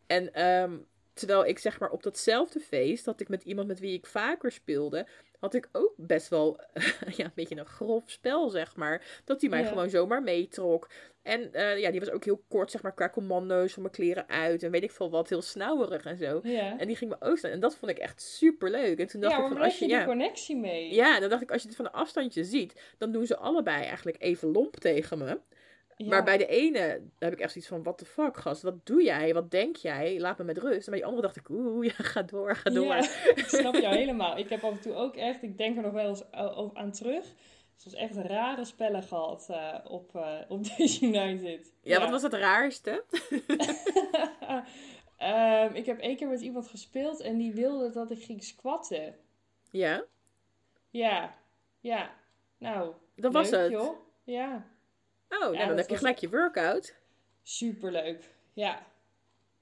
[0.07, 0.77] En ehm,
[1.13, 4.53] terwijl ik zeg maar op datzelfde feest, dat ik met iemand met wie ik vaker
[4.53, 5.07] speelde,
[5.39, 6.61] had ik ook best wel
[7.17, 9.21] ja, een beetje een grof spel, zeg maar.
[9.25, 9.69] Dat hij mij Ja.
[9.69, 10.89] gewoon zomaar meetrok.
[11.23, 14.29] En eh, ja, die was ook heel kort, zeg maar, qua commando's van mijn kleren
[14.29, 14.63] uit.
[14.63, 16.41] En weet ik veel wat, heel snauwerig en zo.
[16.43, 17.51] Ja, En die ging me ook staan.
[17.51, 18.99] En dat vond ik echt super leuk.
[18.99, 19.85] En toen dacht ja ik van, als je...
[19.85, 20.95] je die Ja, connectie mee.
[20.95, 23.83] ja, dan dacht ik, als je het van een afstandje ziet, dan doen ze allebei
[23.85, 25.39] eigenlijk even lomp tegen me.
[25.99, 26.07] Ja.
[26.09, 29.03] Maar bij de ene heb ik echt zoiets van, what the fuck, gast, wat doe
[29.03, 30.85] jij, wat denk jij, laat me met rust.
[30.87, 32.85] En bij die andere dacht ik, oeh, ja, ga door, ga door.
[32.85, 34.39] Ja, Ja, ik snap jou helemaal.
[34.39, 36.33] Ik heb af en toe ook echt, ik denk er nog wel eens
[36.75, 37.25] aan terug.
[37.77, 40.65] Zoals echt rare spellen gehad eh, op, eh op
[41.01, 41.73] United.
[41.83, 43.05] wat was het raarste?
[45.17, 49.15] Ehm, ik heb één keer met iemand gespeeld en die wilde dat ik ging squatten.
[49.71, 50.05] Ja,
[50.91, 51.35] Ja,
[51.81, 52.11] ja.
[52.59, 53.71] Nou, dat was het.
[53.71, 53.97] joh.
[54.25, 54.67] Ja,
[55.29, 56.95] Oh, nou, Ja, dan heb je gelijk je workout.
[57.43, 58.31] superleuk.
[58.53, 58.87] Ja,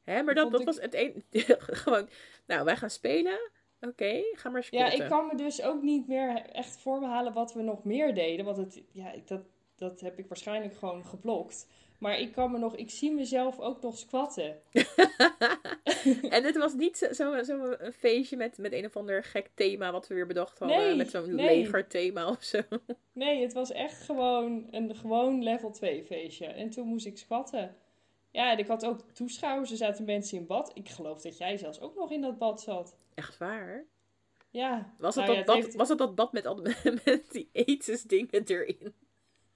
[0.04, 1.24] Hè, maar Dat dat, was het een,
[1.58, 2.08] gewoon,
[2.46, 3.50] nou, wij gaan spelen.
[3.80, 5.02] Oké, ga maar ja squatten.
[5.02, 8.14] ik kan me dus ook niet meer echt voor me halen wat we nog meer
[8.14, 8.44] deden.
[8.44, 9.40] Want het, ja, dat,
[9.76, 11.66] dat heb ik waarschijnlijk gewoon geblokt.
[11.98, 14.56] Maar ik kan me nog, ik zie mezelf ook nog squatten.
[16.36, 20.06] en het was niet zo'n zo, feestje met, met een of ander gek thema wat
[20.06, 20.78] we weer bedacht hadden.
[20.78, 21.46] Nee, met zo'n nee.
[21.46, 22.60] legerthema of zo.
[23.12, 26.46] Nee, het was echt gewoon een gewoon level 2 feestje.
[26.46, 27.76] En toen moest ik squatten.
[28.30, 30.70] Ja, en ik had ook toeschouwers, er zaten mensen in bad.
[30.74, 32.96] Ik geloof dat jij zelfs ook nog in dat bad zat.
[33.14, 33.84] Echt waar?
[34.50, 34.94] Ja.
[34.98, 36.56] Was het, Nou dat, bad, heeft- was het dat bad met, al,
[37.04, 38.94] met die etensdingen erin?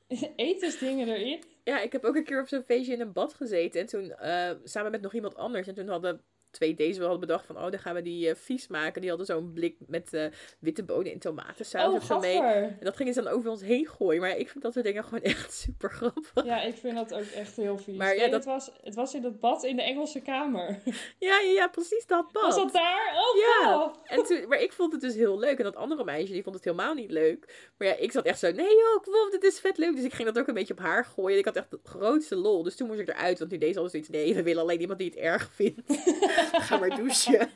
[0.37, 1.43] etensdingen erin.
[1.65, 3.81] Ja, ik heb ook een keer op zo'n feestje in een bad gezeten.
[3.81, 5.67] En toen eh, samen met nog iemand anders.
[5.67, 7.57] En toen hadden twee deze we hadden bedacht van...
[7.57, 9.01] Oh, dan gaan we die eh, vies maken.
[9.01, 10.25] Die hadden zo'n blik met eh,
[10.59, 12.39] witte bonen en tomatensaus Oh, of zo mee.
[12.41, 14.21] En dat gingen ze dan over ons heen gooien.
[14.21, 16.45] Maar ik vind dat soort dingen gewoon echt super grappig.
[16.45, 17.97] Ja, ik vind dat ook echt heel vies.
[17.97, 20.79] Maar ja, dat- het, was, het was in dat bad in de Engelse kamer.
[21.19, 22.43] Ja, ja, ja, precies dat bad.
[22.43, 23.13] Was dat daar?
[23.15, 23.73] Oh, Ja.
[23.79, 23.95] wow.
[24.05, 25.59] En toen, maar ik vond het dus heel leuk.
[25.59, 27.71] En dat andere meisje, die vond het helemaal niet leuk.
[27.79, 28.95] Maar ja, ik zat echt zo, nee joh,
[29.27, 29.95] op, dit is vet leuk.
[29.97, 31.33] Dus ik ging dat ook een beetje op haar gooien.
[31.33, 32.63] En ik had echt de grootste lol.
[32.63, 33.39] Dus toen moest ik eruit.
[33.39, 35.81] Want nu deed ze alles zoiets, nee, we willen alleen iemand die het erg vindt.
[36.67, 37.49] Ga maar douchen.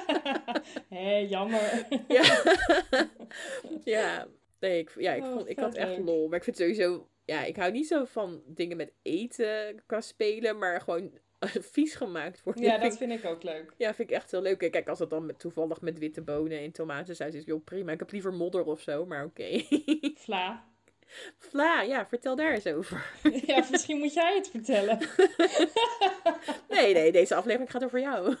[0.88, 1.86] Hé, jammer.
[2.08, 2.42] ja.
[3.84, 4.26] ja.
[4.60, 6.06] Nee, ik, ja, ik, Oh, vond, ik had echt leuk.
[6.06, 6.28] lol.
[6.28, 7.06] Maar ik vind sowieso...
[7.24, 10.58] Ja, ik hou niet zo van dingen met eten qua spelen.
[10.58, 11.18] Maar gewoon
[11.72, 12.62] vies gemaakt worden.
[12.62, 13.74] Ja, dat vind ik ook leuk.
[13.76, 14.58] Ja, vind ik echt heel leuk.
[14.70, 17.92] Kijk, als dat dan met, toevallig met witte bonen en tomatensaus is, joh, prima.
[17.92, 19.62] Ik heb liever modder of zo, maar oké.
[20.14, 20.64] Vla.
[21.38, 23.10] Vla, ja, vertel daar eens over.
[23.46, 24.98] Ja, misschien moet jij het vertellen.
[26.68, 28.36] Nee, nee, deze aflevering gaat over jou.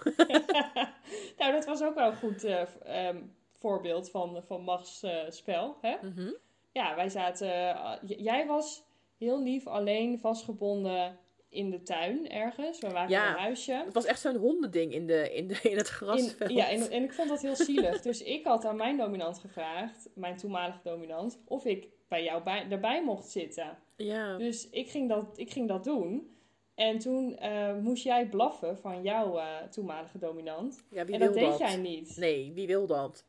[1.38, 3.16] nou, dat was ook wel een goed eh, ehm,
[3.58, 5.76] voorbeeld van, van Machts eh, spel.
[5.80, 5.96] Hè?
[6.02, 6.30] Mhm.
[6.72, 7.48] Ja, wij zaten...
[7.52, 8.84] eh, jij was
[9.18, 12.80] heel lief alleen vastgebonden in de tuin ergens.
[12.80, 13.26] We waren Ja.
[13.28, 13.72] in een huisje.
[13.84, 16.50] Het was echt zo'n hondending in, de, in, de, in het grasveld.
[16.50, 18.00] In- ja, en, en ik vond dat heel zielig.
[18.02, 22.66] Dus ik had aan mijn dominant gevraagd, mijn toenmalige dominant, of ik bij jou bij,
[22.70, 23.78] erbij mocht zitten.
[23.96, 24.36] Ja.
[24.36, 26.36] Dus ik ging dat, ik ging dat doen.
[26.74, 30.84] En toen eh, moest jij blaffen van jouw eh, toenmalige dominant.
[30.90, 31.58] ja, wie en wil dat deed dat?
[31.58, 32.16] jij niet.
[32.16, 33.24] Nee, wie wil dat?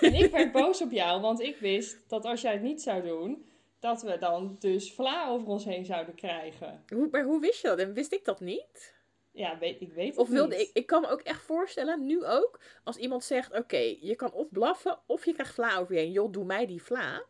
[0.00, 3.02] En ik werd boos op jou, want ik wist dat als jij het niet zou
[3.02, 3.44] doen,
[3.78, 6.84] dat we dan dus vla over ons heen zouden krijgen.
[6.88, 7.78] Hoe, maar hoe wist je dat?
[7.78, 8.94] En wist ik dat niet?
[9.32, 10.68] Ja, weet, ik weet het Of wilde niet.
[10.68, 10.70] ik...
[10.72, 13.52] Ik kan me ook echt voorstellen, nu ook, als iemand zegt...
[13.58, 16.12] Oké, je kan of blaffen, of je krijgt vla over je heen.
[16.12, 17.24] Joh, doe mij die vla.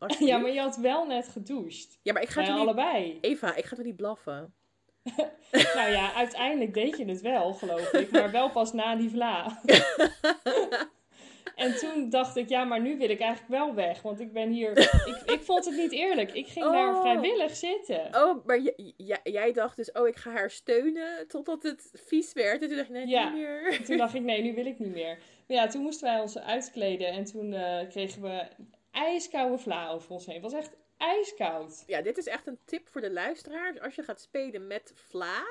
[0.00, 0.32] Alsjeblieft.
[0.32, 1.98] Ja, maar je had wel net gedoucht.
[2.02, 2.64] Ja, maar ik ga Wij toch niet...
[2.64, 3.18] allebei.
[3.20, 4.54] Eva, ik ga toch niet blaffen?
[5.74, 8.10] Nou ja, uiteindelijk deed je het wel, geloof ik.
[8.10, 9.60] Maar wel pas na die vla.
[11.54, 14.02] En toen dacht ik, ja, maar nu wil ik eigenlijk wel weg.
[14.02, 14.78] Want ik ben hier...
[14.78, 16.32] Ik, ik vond het niet eerlijk.
[16.32, 17.00] Ik ging daar Oh.
[17.00, 18.08] vrijwillig zitten.
[18.14, 18.60] Oh, maar
[19.22, 22.62] jij dacht dus, oh, ik ga haar steunen totdat het vies werd.
[22.62, 23.24] En toen dacht je, nee, Ja.
[23.28, 23.72] niet meer.
[23.78, 25.18] En toen dacht ik, nee, nu wil ik niet meer.
[25.48, 27.08] Maar ja, toen moesten wij ons uitkleden.
[27.08, 28.42] En toen eh, kregen we
[28.90, 30.34] ijskoude vla over ons heen.
[30.42, 31.82] Het was echt ijskoud.
[31.86, 33.80] Ja, dit is echt een tip voor de luisteraars.
[33.80, 35.42] Als je gaat spelen met vla,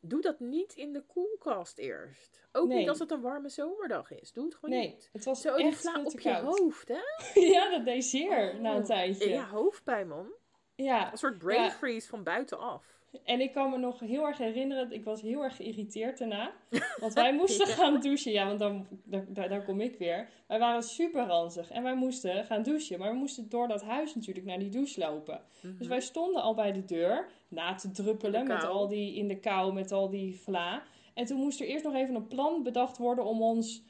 [0.00, 2.44] doe dat niet in de koelkast eerst.
[2.52, 2.78] Ook Nee.
[2.78, 4.32] niet als het een warme zomerdag is.
[4.32, 5.08] Doe het gewoon Nee, niet.
[5.12, 7.00] het was Zo, die echt vla op je hoofd, hè?
[7.52, 8.84] Ja, dat deed zeer na een Oh.
[8.84, 9.28] tijdje.
[9.28, 10.32] Ja, hoofdpijn, man.
[10.74, 11.70] Ja, Een soort brain Ja.
[11.70, 13.00] freeze van buitenaf.
[13.24, 16.52] En ik kan me nog heel erg herinneren, ik was heel erg geïrriteerd daarna.
[17.00, 18.32] Want wij moesten gaan douchen.
[18.32, 18.86] Ja, want dan,
[19.28, 20.28] daar, kom ik weer.
[20.46, 22.98] Wij waren super ranzig en wij moesten gaan douchen.
[22.98, 25.40] Maar we moesten door dat huis natuurlijk naar die douche lopen.
[25.78, 29.38] Dus wij stonden al bij de deur na te druppelen met al die, in de
[29.38, 30.82] kou met al die vla.
[31.14, 33.82] En toen moest er eerst nog even een plan bedacht worden om ons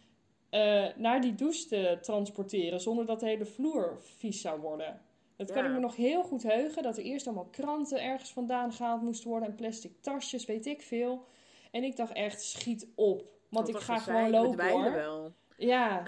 [0.51, 2.81] eh, naar die douche te transporteren.
[2.81, 5.01] Zonder dat de hele vloer vies zou worden.
[5.37, 5.69] Dat kan Ja.
[5.69, 6.83] ik me nog heel goed heugen.
[6.83, 9.49] Dat er eerst allemaal kranten ergens vandaan gehaald moesten worden.
[9.49, 11.27] En plastic tasjes, weet ik veel.
[11.71, 13.25] En ik dacht echt, schiet op.
[13.51, 14.93] Want ik ga gewoon lopen hoor.
[14.93, 15.35] wel.
[15.57, 16.03] Ja.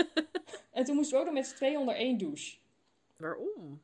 [0.72, 2.56] en toen moesten we ook nog met z'n tweeën onder één douche.
[3.16, 3.82] Waarom?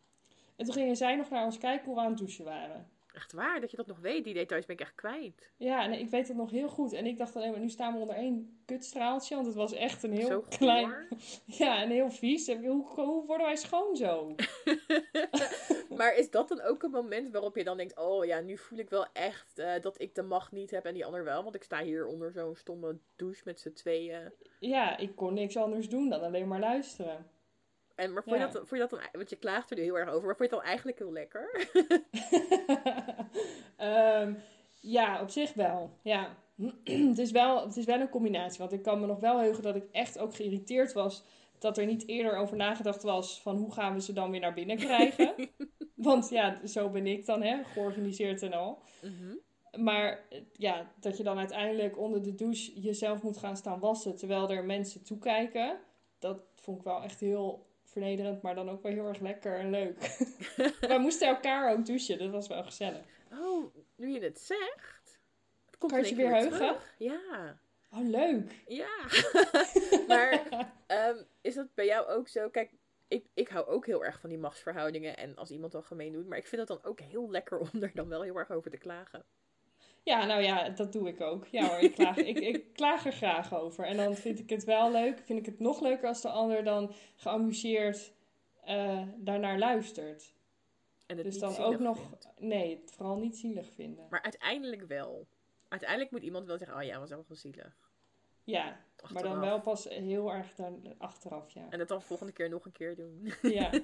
[0.56, 2.90] En toen gingen zij nog naar ons kijken hoe we aan het douchen waren.
[3.12, 4.24] Echt waar, dat je dat nog weet.
[4.24, 5.50] Die details ben ik echt kwijt.
[5.56, 6.92] Ja, en ik weet het nog heel goed.
[6.92, 9.34] En ik dacht alleen maar, nu staan we onder één kutstraaltje.
[9.34, 11.08] Want het was echt een heel Zo klein...
[11.46, 12.46] Ja, en heel vies.
[12.46, 14.34] Hoe, hoe worden wij schoon zo?
[15.96, 18.78] Maar is dat dan ook een moment waarop je dan denkt: Oh ja, nu voel
[18.78, 21.42] ik wel echt eh, dat ik de macht niet heb en die ander wel?
[21.42, 24.32] Want ik sta hier onder zo'n stomme douche met z'n tweeën.
[24.60, 27.26] Ja, ik kon niks anders doen dan alleen maar luisteren.
[27.94, 28.46] En, maar vond, Ja.
[28.46, 30.36] je dat, vond je dat dan, want je klaagt er nu heel erg over, maar
[30.36, 31.68] vond je het dan eigenlijk heel lekker?
[34.92, 35.90] Ja, op zich wel.
[36.02, 36.36] Ja.
[37.08, 38.58] het, is wel, het is wel een combinatie.
[38.58, 41.24] Want ik kan me nog wel heugen dat ik echt ook geïrriteerd was.
[41.58, 44.54] Dat er niet eerder over nagedacht was van hoe gaan we ze dan weer naar
[44.54, 45.34] binnen krijgen.
[45.94, 48.82] Want ja, zo ben ik dan, hè, georganiseerd en al.
[49.02, 49.36] Mhm.
[49.84, 54.50] Maar ja, dat je dan uiteindelijk onder de douche jezelf moet gaan staan wassen terwijl
[54.50, 55.78] er mensen toekijken.
[56.18, 59.70] Dat vond ik wel echt heel vernederend, maar dan ook wel heel erg lekker en
[59.70, 59.98] leuk.
[60.90, 63.04] We moesten elkaar ook douchen, dat was wel gezellig.
[63.32, 65.20] Oh, nu je het zegt.
[65.66, 66.52] Het komt Kan je weer heugen?
[66.52, 66.94] terug.
[66.98, 67.58] Ja.
[67.90, 68.62] Oh, leuk.
[68.66, 68.96] Ja.
[70.08, 70.42] maar
[70.86, 72.48] ehm, is dat bij jou ook zo?
[72.50, 72.70] Kijk,
[73.08, 75.16] ik, ik hou ook heel erg van die machtsverhoudingen.
[75.16, 76.26] En als iemand dan gemeen doet.
[76.26, 78.70] Maar ik vind het dan ook heel lekker om er dan wel heel erg over
[78.70, 79.24] te klagen.
[80.02, 81.46] Ja, nou ja, dat doe ik ook.
[81.46, 83.84] Ja hoor, ik klaag, ik, ik klaag er graag over.
[83.84, 85.20] En dan vind ik het wel leuk.
[85.24, 88.12] Vind ik het nog leuker als de ander dan geamuseerd
[88.64, 90.34] eh, daarnaar luistert.
[91.12, 92.28] En het Dus niet dan ook nog, vindt.
[92.38, 94.06] nee, het vooral niet zielig vinden.
[94.10, 95.26] Maar uiteindelijk wel.
[95.68, 97.90] Uiteindelijk moet iemand wel zeggen, oh ja, was wel zielig.
[98.44, 98.80] Ja,
[99.12, 101.66] maar dan wel pas heel erg dan achteraf, ja.
[101.70, 103.32] En het dan volgende keer nog een keer doen.
[103.42, 103.70] Ja.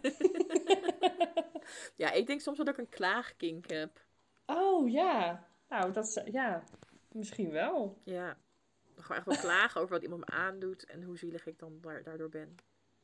[1.96, 4.04] ja, ik denk soms dat ik een klaagkink heb.
[4.46, 6.62] Oh ja, nou dat is, ja,
[7.12, 7.98] misschien wel.
[8.04, 8.36] Ja.
[8.96, 10.84] Gewoon echt wel klagen over wat iemand me aandoet.
[10.84, 12.56] En hoe zielig ik dan daar- daardoor ben.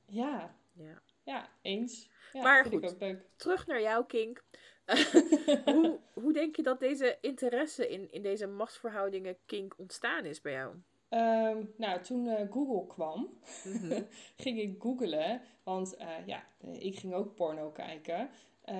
[0.07, 1.03] Ja, Ja.
[1.25, 2.11] Ja, eens.
[2.33, 2.85] Ja, Maar vind goed.
[2.85, 3.23] ik ook leuk.
[3.37, 4.45] Terug naar jouw kink.
[5.65, 10.53] hoe, hoe denk je dat deze interesse in, in deze machtsverhoudingen kink ontstaan is bij
[10.53, 10.75] jou?
[11.09, 14.03] Ehm, nou, toen eh, Google kwam, Mhm.
[14.37, 15.41] ging ik googlen.
[15.63, 18.31] Want eh, ja, eh, ik ging ook porno kijken.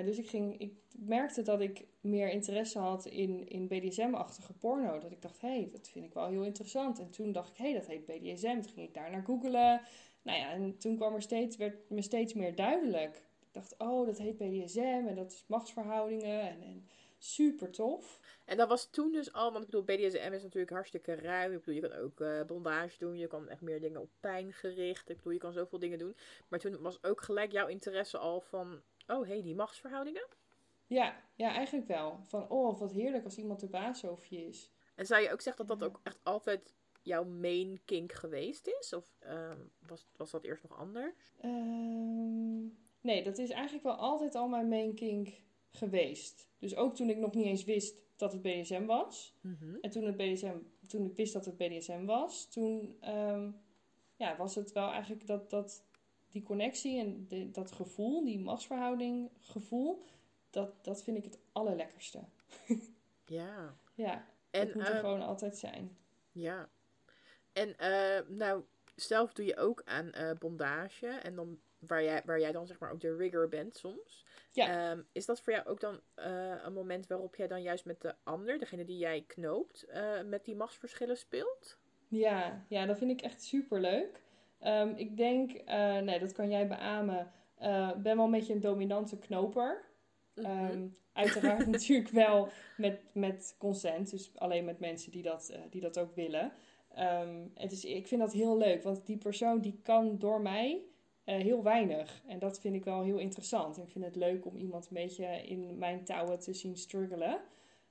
[0.05, 4.99] Dus ik, ging, ik merkte dat ik meer interesse had in, in BDSM-achtige porno.
[4.99, 6.99] Dat ik dacht, hé, hey, dat vind ik wel heel interessant.
[6.99, 8.61] En toen dacht ik, hé, hey, dat heet BDSM.
[8.61, 9.81] Toen ging ik daar naar googlen.
[10.25, 13.17] Nou ja, en toen kwam er steeds, werd me steeds meer duidelijk.
[13.17, 16.41] Ik dacht, oh, dat heet BDSM en dat is machtsverhoudingen.
[16.41, 18.21] En, en super tof.
[18.45, 21.53] En dat was toen dus al, want ik bedoel, BDSM is natuurlijk hartstikke ruim.
[21.53, 24.53] Ik bedoel, je kan ook eh, bondage doen, je kan echt meer dingen op pijn
[24.53, 25.09] gericht.
[25.09, 26.17] Ik bedoel, je kan zoveel dingen doen.
[26.49, 30.27] Maar toen was ook gelijk jouw interesse al van, oh hé, hey, die machtsverhoudingen.
[30.87, 32.19] Ja, ja, eigenlijk wel.
[32.23, 34.71] Van, oh, wat heerlijk als iemand de baas over je is.
[34.95, 36.75] En zou je ook zeggen dat dat ook echt altijd
[37.05, 38.93] jouw main kink geweest is?
[38.93, 41.35] Of ehm, was, was dat eerst nog anders?
[41.41, 42.63] Ehm,
[43.01, 45.29] nee, dat is eigenlijk wel altijd al mijn main kink
[45.71, 46.49] geweest.
[46.59, 49.35] Dus ook toen ik nog niet eens wist dat het BDSM was.
[49.81, 53.51] En toen, het BDSM, toen ik wist dat het BDSM was, toen ehm,
[54.17, 55.85] ja, was het wel eigenlijk dat, dat
[56.29, 60.03] die connectie en de- dat gevoel, die machtsverhouding gevoel,
[60.51, 62.25] dat, dat vind ik het allerlekkerste.
[63.27, 63.77] Ja.
[63.95, 65.97] Ja, En, dat moet er gewoon altijd zijn.
[66.33, 66.69] Ja.
[67.55, 68.65] En eh, nou,
[68.95, 71.07] zelf doe je ook aan eh, bondage.
[71.07, 74.27] En dan waar jij, waar jij dan zeg maar ook de rigger bent soms.
[74.53, 74.91] Ja.
[74.91, 78.01] Ehm, is dat voor jou ook dan eh, een moment waarop jij dan juist met
[78.01, 79.87] de ander, degene die jij knoopt,
[80.27, 81.79] met die machtsverschillen speelt?
[82.09, 84.23] Ja, ja, dat vind ik echt super leuk.
[84.97, 85.65] ik denk,
[86.03, 87.33] nee, dat kan jij beamen.
[87.57, 89.85] eh ben wel een beetje een dominante knoper.
[90.35, 90.47] Mhm.
[90.47, 95.99] Ehm, uiteraard natuurlijk wel met, met consent, dus alleen met mensen die dat, die dat
[95.99, 96.53] ook willen.
[96.95, 100.83] Ehm, het is, ik vind dat heel leuk, want die persoon die kan door mij
[101.25, 102.23] eh, heel weinig.
[102.27, 103.79] En dat vind ik wel heel interessant.
[103.79, 107.41] Ik vind het leuk om iemand een beetje in mijn touwen te zien struggelen.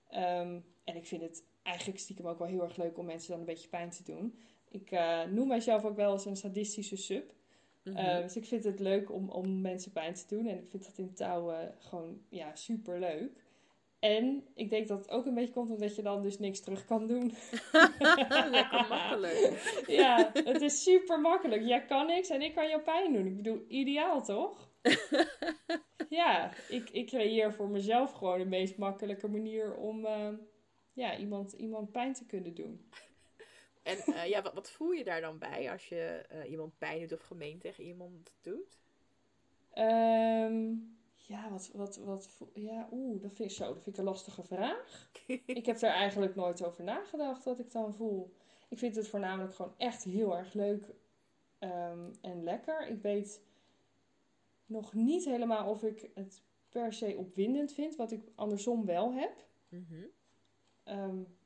[0.09, 3.39] Ehm, en ik vind het eigenlijk stiekem ook wel heel erg leuk om mensen dan
[3.39, 4.39] een beetje pijn te doen.
[4.69, 7.33] Ik eh, noem mijzelf ook wel eens een sadistische sub.
[7.83, 7.97] Mhm.
[7.97, 10.47] Uh, dus ik vind het leuk om, om mensen pijn te doen.
[10.47, 13.43] En ik vind dat in touwen gewoon ja, super leuk.
[14.03, 16.85] En ik denk dat het ook een beetje komt omdat je dan dus niks terug
[16.85, 17.33] kan doen.
[18.51, 19.63] Lekker makkelijk.
[20.01, 21.63] ja, het is super makkelijk.
[21.63, 23.25] Jij kan niks en ik kan jou pijn doen.
[23.25, 24.69] Ik bedoel, ideaal toch?
[26.09, 30.29] ja, ik, ik creëer voor mezelf gewoon de meest makkelijke manier om uh,
[30.93, 32.89] ja, iemand, iemand pijn te kunnen doen.
[33.83, 36.99] En uh, ja, wat, wat, voel je daar dan bij als je uh, iemand pijn
[36.99, 38.79] doet of gemeen tegen iemand doet?
[39.73, 44.03] Um, ja, wat, wat, wat, ja, oeh, dat vind ik zo, dat vind ik een
[44.03, 45.09] lastige vraag.
[45.45, 48.35] ik heb er eigenlijk nooit over nagedacht wat ik dan voel.
[48.69, 50.85] Ik vind het voornamelijk gewoon echt heel erg leuk
[51.59, 52.87] um, en lekker.
[52.87, 53.41] Ik weet
[54.65, 59.45] nog niet helemaal of ik het per se opwindend vind, wat ik andersom wel heb.
[59.69, 60.09] Mm -hmm.
[60.97, 61.37] um,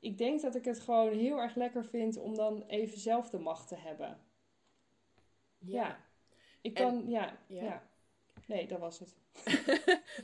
[0.00, 3.38] ik denk dat ik het gewoon heel erg lekker vind om dan even zelf de
[3.38, 4.20] macht te hebben.
[5.58, 5.86] Ja.
[5.86, 5.98] ja.
[6.60, 7.90] Ik kan, en, ja, ja, ja.
[8.46, 9.16] Nee, dat was het.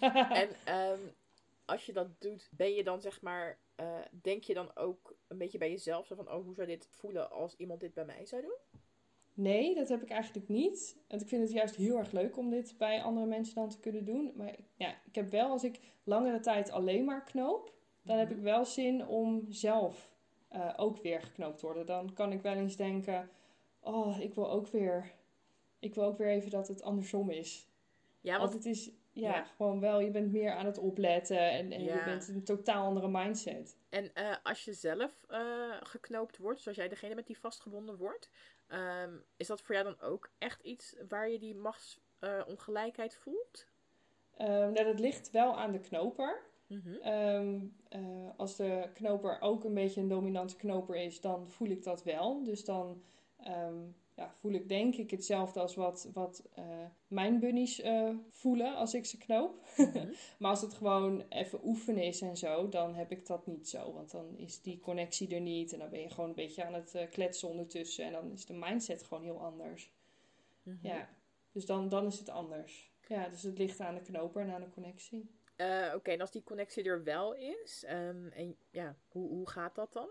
[0.31, 1.00] en um,
[1.64, 5.38] als je dat doet, ben je dan zeg maar, uh, denk je dan ook een
[5.38, 8.26] beetje bij jezelf zo van, oh, hoe zou dit voelen als iemand dit bij mij
[8.26, 8.57] zou doen?
[9.35, 10.96] Nee, dat heb ik eigenlijk niet.
[11.09, 13.81] Want ik vind het juist heel erg leuk om dit bij andere mensen dan te
[13.81, 14.33] kunnen doen.
[14.37, 17.72] Maar ja, ik heb wel, als ik langere tijd alleen maar knoop,
[18.03, 20.11] dan heb ik wel zin om zelf
[20.53, 21.86] uh, ook weer geknoopt te worden.
[21.86, 23.30] Dan kan ik wel eens denken,
[23.80, 25.14] oh, ik wil ook weer,
[25.78, 27.67] ik wil ook weer even dat het andersom is.
[28.29, 31.72] Ja, want het is ja, ja, gewoon wel, je bent meer aan het opletten en,
[31.72, 31.95] en ja.
[31.95, 33.76] je bent een totaal andere mindset.
[33.89, 38.31] En uh, als je zelf uh, geknoopt wordt, zoals jij degene met die vastgebonden wordt,
[38.68, 43.66] Ehm, is dat voor jou dan ook echt iets waar je die machtsongelijkheid voelt?
[44.37, 46.43] Ehm, nou, dat ligt wel aan de knoper.
[46.66, 46.95] Mhm.
[46.95, 48.01] Ehm, eh,
[48.37, 52.43] als de knoper ook een beetje een dominante knoper is, dan voel ik dat wel.
[52.43, 53.03] Dus dan
[54.18, 56.64] ja, voel ik denk ik hetzelfde als wat, wat eh,
[57.06, 59.66] mijn bunnies eh, voelen als ik ze knoop.
[59.76, 60.08] Mhm.
[60.38, 63.92] maar als het gewoon even oefenen is en zo, dan heb ik dat niet zo.
[63.92, 66.74] Want dan is die connectie er niet en dan ben je gewoon een beetje aan
[66.74, 68.04] het eh, kletsen ondertussen.
[68.04, 69.92] En dan is de mindset gewoon heel anders.
[70.62, 70.86] Mhm.
[70.86, 71.08] Ja,
[71.52, 72.90] dus dan, dan is het anders.
[73.08, 75.30] Ja, dus het ligt aan de knoper en aan de connectie.
[75.94, 79.92] Oké, en als die connectie er wel is, ehm, en ja, hoe, hoe gaat dat
[79.92, 80.08] dan?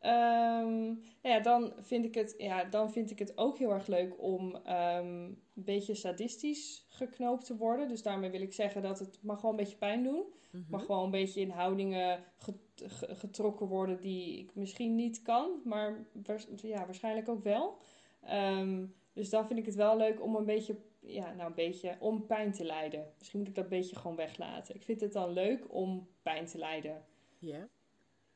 [0.00, 3.86] Ehm, nou ja, dan vind, ik het, ja, dan vind ik het ook heel erg
[3.86, 7.88] leuk om ehm, een beetje sadistisch geknoopt te worden.
[7.88, 10.24] Dus daarmee wil ik zeggen dat het mag wel een beetje pijn doen.
[10.50, 10.64] Mhm.
[10.70, 12.54] mag gewoon een beetje in houdingen get-
[12.92, 17.78] ge- getrokken worden die ik misschien niet kan, maar waars- ja, waarschijnlijk ook wel.
[18.22, 21.96] Ehm, dus dan vind ik het wel leuk om een beetje, ja, nou een beetje,
[22.00, 23.12] om pijn te lijden.
[23.18, 24.74] Misschien moet ik dat beetje gewoon weglaten.
[24.74, 27.04] Ik vind het dan leuk om pijn te lijden.
[27.38, 27.68] Ja.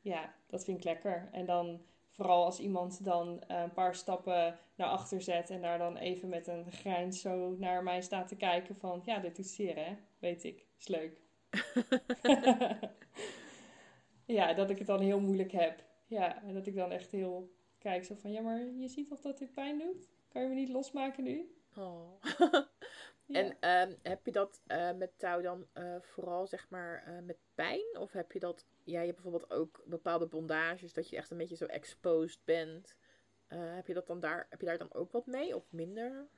[0.01, 1.28] Ja, dat vind ik lekker.
[1.32, 1.80] En dan
[2.20, 6.28] vooral als iemand dan eh, een paar stappen naar achter zet en daar dan even
[6.28, 9.96] met een grijns zo naar mij staat te kijken van, ja, dit doet zeer hè,
[10.18, 11.20] weet ik, is leuk.
[14.38, 15.84] ja, dat ik het dan heel moeilijk heb.
[16.07, 19.20] Ja, en dat ik dan echt heel kijk zo van, ja, maar je ziet toch
[19.20, 20.09] dat dit pijn doet?
[20.28, 21.55] Kan je me niet losmaken nu?
[21.76, 22.22] Oh.
[23.30, 23.40] Ja.
[23.40, 27.98] En ehm, heb je dat eh, met touw dan eh, vooral zeg maar met pijn?
[27.98, 31.38] Of heb je dat, ja, je hebt bijvoorbeeld ook bepaalde bondages dat je echt een
[31.38, 32.97] beetje zo exposed bent.
[33.47, 36.28] Eh, heb je dat dan daar, heb je daar dan ook wat mee of minder?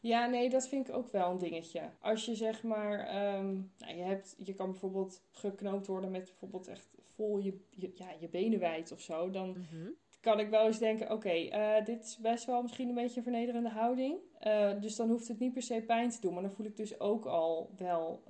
[0.00, 1.90] Ja, nee, dat vind ik ook wel een dingetje.
[2.00, 6.68] Als je zeg maar, ehm, nou, je, hebt, je kan bijvoorbeeld geknoopt worden met bijvoorbeeld
[6.68, 9.30] echt vol je, je, ja, je benen wijd of zo.
[9.30, 9.90] Dan Mhm.
[10.20, 13.22] kan ik wel eens denken, oké, eh, dit is best wel misschien een beetje een
[13.22, 14.18] vernederende houding.
[14.38, 16.32] Eh, dus dan hoeft het niet per se pijn te doen.
[16.32, 18.22] Maar dan voel ik dus ook al wel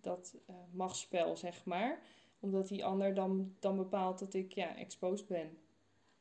[0.00, 0.36] dat
[0.72, 2.02] machtsspel, zeg maar.
[2.42, 5.40] Omdat die ander dan, dan bepaalt dat ik ja, exposed ben.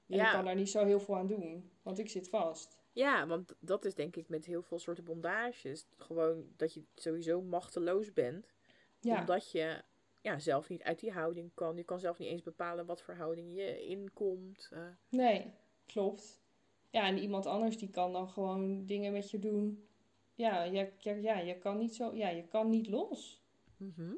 [0.07, 0.25] En Ja.
[0.27, 2.79] ik kan daar niet zo heel veel aan doen, want ik zit vast.
[2.91, 5.85] Ja, want dat is denk ik met heel veel soorten bondages.
[5.97, 8.53] Gewoon dat je sowieso machteloos bent.
[8.99, 9.19] Ja.
[9.19, 9.81] Omdat je
[10.21, 11.75] ja, zelf niet uit die houding kan.
[11.75, 14.69] Je kan zelf niet eens bepalen wat voor houding je inkomt.
[14.73, 15.53] Eh, Nee,
[15.85, 16.41] klopt.
[16.89, 19.87] Ja, en iemand anders die kan dan gewoon dingen met je doen.
[20.35, 23.43] Ja, je, ja, ja, je kan niet zo, ja, je kan niet los.
[23.77, 24.13] mhm.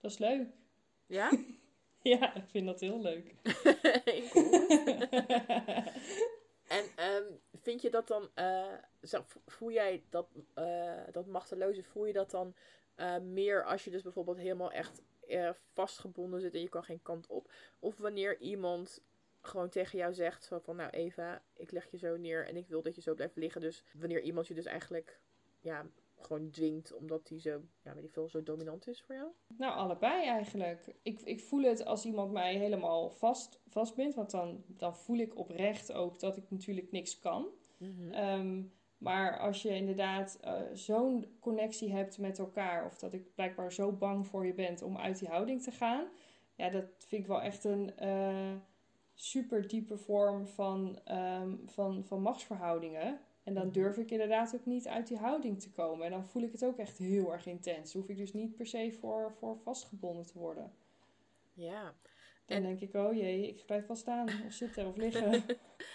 [0.00, 0.48] Dat is leuk.
[1.06, 1.30] Ja?
[2.02, 3.34] Ja, ik vind dat heel leuk.
[4.04, 4.32] Ik.
[6.66, 8.72] En ehm, vind je dat dan, eh,
[9.46, 12.54] voel jij dat, eh, dat machteloze, voel je dat dan
[12.94, 15.02] eh, meer als je dus bijvoorbeeld helemaal echt
[15.72, 17.50] vastgebonden zit en je kan geen kant op?
[17.78, 19.02] Of wanneer iemand
[19.40, 22.68] gewoon tegen jou zegt zo van, nou Eva, ik leg je zo neer en ik
[22.68, 23.60] wil dat je zo blijft liggen.
[23.60, 25.20] Dus wanneer iemand je dus eigenlijk,
[25.60, 25.86] ja,
[26.20, 29.28] gewoon dwingt omdat hij zo, ja, weet ik veel, zo dominant is voor jou?
[29.56, 30.94] Nou, allebei eigenlijk.
[31.02, 34.14] Ik, ik voel het als iemand mij helemaal vast, vastbindt.
[34.14, 37.46] Want dan, dan voel ik oprecht ook dat ik natuurlijk niks kan.
[38.10, 38.62] Ehm,
[38.98, 43.92] maar als je inderdaad eh, zo'n connectie hebt met elkaar, of dat ik blijkbaar zo
[43.92, 46.06] bang voor je bent om uit die houding te gaan,
[46.54, 48.54] ja, dat vind ik wel echt een eh,
[49.14, 53.20] super diepe vorm van, ehm, van, van machtsverhoudingen.
[53.46, 53.72] En dan Mhm.
[53.72, 56.04] durf ik inderdaad ook niet uit die houding te komen.
[56.04, 57.92] En dan voel ik het ook echt heel erg intens.
[57.92, 60.72] Hoef ik dus niet per se voor, voor vastgebonden te worden.
[61.52, 61.82] Ja.
[62.46, 65.42] Dan En- denk ik, oh jee, ik blijf wel staan of zitten of liggen.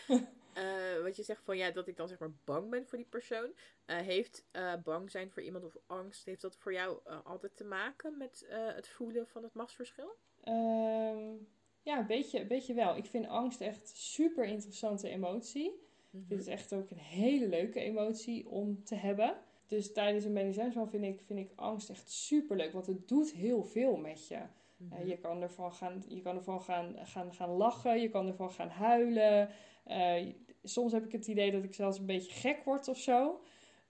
[0.53, 3.07] Eh, wat je zegt van ja, dat ik dan zeg maar bang ben voor die
[3.07, 3.53] persoon.
[3.85, 7.63] Eh, heeft eh, bang zijn voor iemand of angst, heeft dat voor jou altijd te
[7.63, 10.15] maken met het voelen van het machtsverschil?
[10.43, 11.33] Ehm,
[11.81, 12.95] ja, een beetje, een beetje wel.
[12.95, 15.89] Ik vind angst echt super interessante emotie.
[16.11, 19.37] Ik vind het echt ook een hele leuke emotie om te hebben.
[19.65, 22.73] Dus tijdens een medicijnsval vind ik, vind ik angst echt super leuk.
[22.73, 24.39] Want het doet heel veel met je.
[24.77, 24.93] Mhm.
[24.93, 28.01] Eh, je kan ervan, gaan, je kan ervan gaan, gaan, gaan lachen.
[28.01, 29.49] Je kan ervan gaan huilen.
[29.83, 30.33] Eh,
[30.63, 33.41] soms heb ik het idee dat ik zelfs een beetje gek word of zo.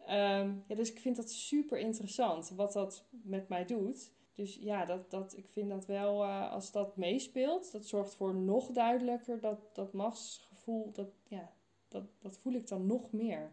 [0.05, 2.49] Ehm, ja, dus ik vind dat super interessant.
[2.49, 4.11] Wat dat met mij doet.
[4.34, 8.36] Dus ja, dat, dat, ik vind dat wel, eh, als dat meespeelt, dat zorgt voor
[8.36, 11.51] nog duidelijker dat, dat machtsgevoel, dat, ja,
[11.91, 13.51] dat, dat voel ik dan nog meer.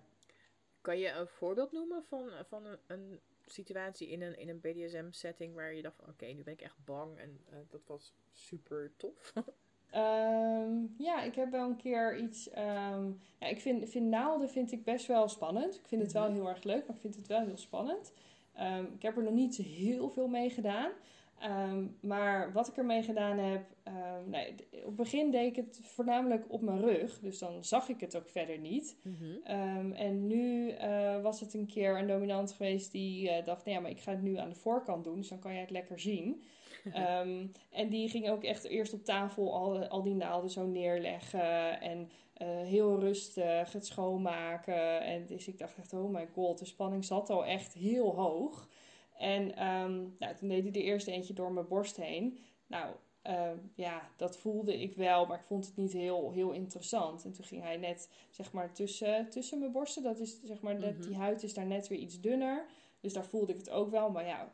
[0.81, 5.55] Kan je een voorbeeld noemen van, van een, een situatie in een, in een BDSM-setting
[5.55, 8.93] waar je dacht van oké, nu ben ik echt bang en eh, dat was super
[8.97, 9.33] tof?
[9.91, 12.51] Ehm, ja, ik heb wel een keer iets.
[12.51, 15.75] ehm, ja, ik vind, vind naalden vind ik best wel spannend.
[15.75, 16.33] Ik vind het wel Mhm.
[16.33, 18.13] heel erg leuk, maar ik vind het wel heel spannend.
[18.53, 20.91] Ehm, ik heb er nog niet heel veel mee gedaan.
[21.39, 25.81] Ehm, maar wat ik ermee gedaan heb, um, nee, op het begin deed ik het
[25.83, 27.19] voornamelijk op mijn rug.
[27.19, 28.97] Dus dan zag ik het ook verder niet.
[29.03, 29.25] Mhm.
[29.45, 33.75] Ehm, en nu eh, was het een keer een dominant geweest die uh, dacht, nee,
[33.75, 35.17] ja, maar ik ga het nu aan de voorkant doen.
[35.17, 36.43] Dus dan kan jij het lekker zien.
[36.93, 41.81] Ehm, en die ging ook echt eerst op tafel al, al die naalden zo neerleggen.
[41.81, 42.11] En
[42.43, 45.01] uh, heel rustig het schoonmaken.
[45.01, 48.69] En dus ik dacht echt, oh my god, de spanning zat al echt heel hoog.
[49.19, 52.39] En um, nou, toen deed hij de eerste eentje door mijn borst heen.
[52.67, 52.95] Nou,
[53.27, 57.25] uh, ja, dat voelde ik wel, maar ik vond het niet heel, heel interessant.
[57.25, 60.03] En toen ging hij net, zeg maar, tussen, tussen mijn borsten.
[60.03, 62.67] Dat is, zeg maar, dat, die huid is daar net weer iets dunner.
[63.01, 64.11] Dus daar voelde ik het ook wel.
[64.11, 64.53] Maar ja,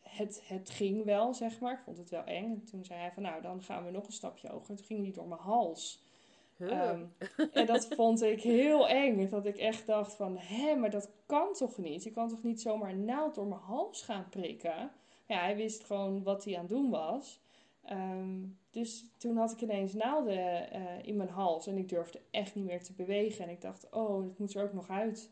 [0.00, 1.72] het, het ging wel, zeg maar.
[1.72, 2.44] Ik vond het wel eng.
[2.44, 4.70] En toen zei hij van, nou, dan gaan we nog een stapje hoger.
[4.70, 6.02] En toen ging hij door mijn hals.
[6.62, 7.14] Um,
[7.52, 9.28] en dat vond ik heel eng.
[9.28, 12.02] Dat ik echt dacht van, hé, maar dat kan toch niet?
[12.02, 14.90] Je kan toch niet zomaar een naald door mijn hals gaan prikken?
[15.26, 17.40] Ja, hij wist gewoon wat hij aan het doen was.
[17.90, 21.66] Um, dus toen had ik ineens naalden uh, in mijn hals.
[21.66, 23.44] En ik durfde echt niet meer te bewegen.
[23.44, 25.30] En ik dacht, oh, het moet er ook nog uit.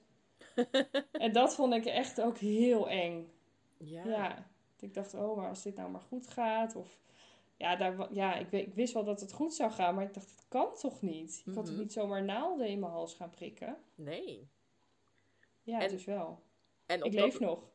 [1.12, 3.30] en dat vond ik echt ook heel eng.
[3.76, 4.04] Ja.
[4.04, 4.46] ja.
[4.80, 6.76] Ik dacht, oh, maar als dit nou maar goed gaat.
[6.76, 6.98] Of
[7.60, 10.30] ja, daar, ja ik, ik, wist wel dat het goed zou gaan, maar ik dacht,
[10.30, 11.42] het kan toch niet?
[11.44, 11.80] Je kan toch Mhm.
[11.82, 13.76] niet zomaar naalden in mijn hals gaan prikken?
[13.94, 14.48] Nee.
[15.62, 16.42] Ja, En- dus wel.
[16.86, 17.70] En Ik leef dat, nog.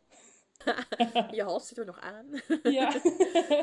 [1.35, 2.25] je hals zit er nog aan.
[2.63, 3.01] Ja.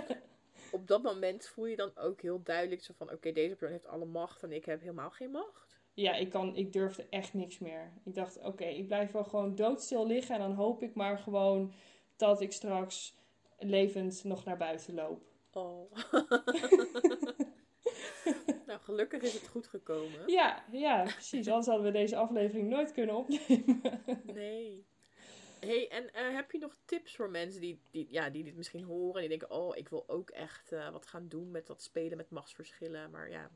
[0.72, 3.86] op dat moment voel je dan ook heel duidelijk zo van, oké, deze persoon heeft
[3.86, 5.80] alle macht en ik heb helemaal geen macht.
[5.94, 7.92] ja, ik, kan, ik durfde echt niks meer.
[8.04, 11.72] Ik dacht, oké, ik blijf wel gewoon doodstil liggen en dan hoop ik maar gewoon
[12.16, 13.14] dat ik straks
[13.58, 15.30] levend nog naar buiten loop.
[15.52, 15.92] Oh.
[18.66, 20.20] nou, gelukkig is het goed gekomen.
[20.26, 21.48] Ja, ja, precies.
[21.48, 23.80] Anders hadden we deze aflevering nooit kunnen opnemen.
[24.34, 24.84] Nee.
[25.60, 28.84] hey, en eh, heb je nog tips voor mensen die, die, ja, die dit misschien
[28.84, 31.82] horen en die denken, oh, ik wil ook echt eh, wat gaan doen met dat
[31.82, 33.10] spelen met machtsverschillen.
[33.10, 33.50] Maar ja,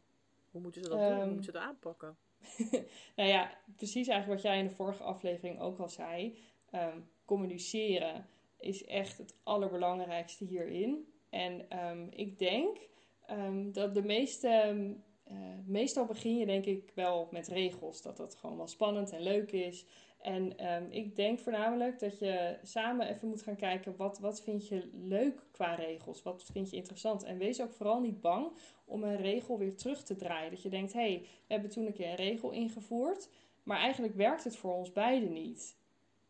[0.51, 1.09] hoe moeten ze dat doen?
[1.09, 2.17] Hoe Ehm, moeten ze dat aanpakken?
[3.17, 6.39] Nou ja, precies eigenlijk wat jij in de vorige aflevering ook al zei.
[6.71, 8.27] Ehm, communiceren
[8.59, 11.15] is echt het allerbelangrijkste hierin.
[11.31, 12.79] En ehm, ik denk
[13.27, 14.49] ehm, dat de meeste.
[15.25, 18.03] eh, meestal begin je denk ik wel met regels.
[18.03, 19.87] Dat dat gewoon wel spannend en leuk is.
[20.21, 23.97] En ehm, ik denk voornamelijk dat je samen even moet gaan kijken.
[23.97, 26.23] Wat, wat vind je leuk qua regels?
[26.23, 27.23] Wat vind je interessant?
[27.23, 28.53] En wees ook vooral niet bang
[28.85, 30.51] om een regel weer terug te draaien.
[30.51, 33.29] Dat je denkt, hé, hey, we hebben toen een keer een regel ingevoerd.
[33.63, 35.77] Maar eigenlijk werkt het voor ons beiden niet.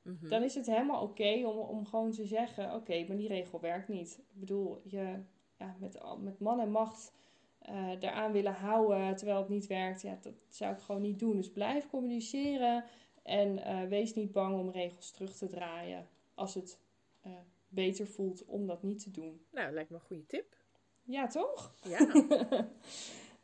[0.07, 0.29] Mhm.
[0.29, 3.89] Dan is het helemaal oké om, om gewoon te zeggen: Oké, maar die regel werkt
[3.89, 4.19] niet.
[4.19, 5.19] Ik bedoel, je
[5.59, 7.13] ja, met, met man en macht
[7.59, 11.37] eh eraan willen houden terwijl het niet werkt, ja, dat zou ik gewoon niet doen.
[11.37, 12.85] Dus blijf communiceren
[13.23, 16.79] en eh, wees niet bang om regels terug te draaien als het
[17.21, 17.33] eh,
[17.69, 19.41] beter voelt om dat niet te doen.
[19.51, 20.57] Nou, lijkt me een goede tip.
[21.03, 21.75] Ja, toch?
[21.83, 21.99] Ja.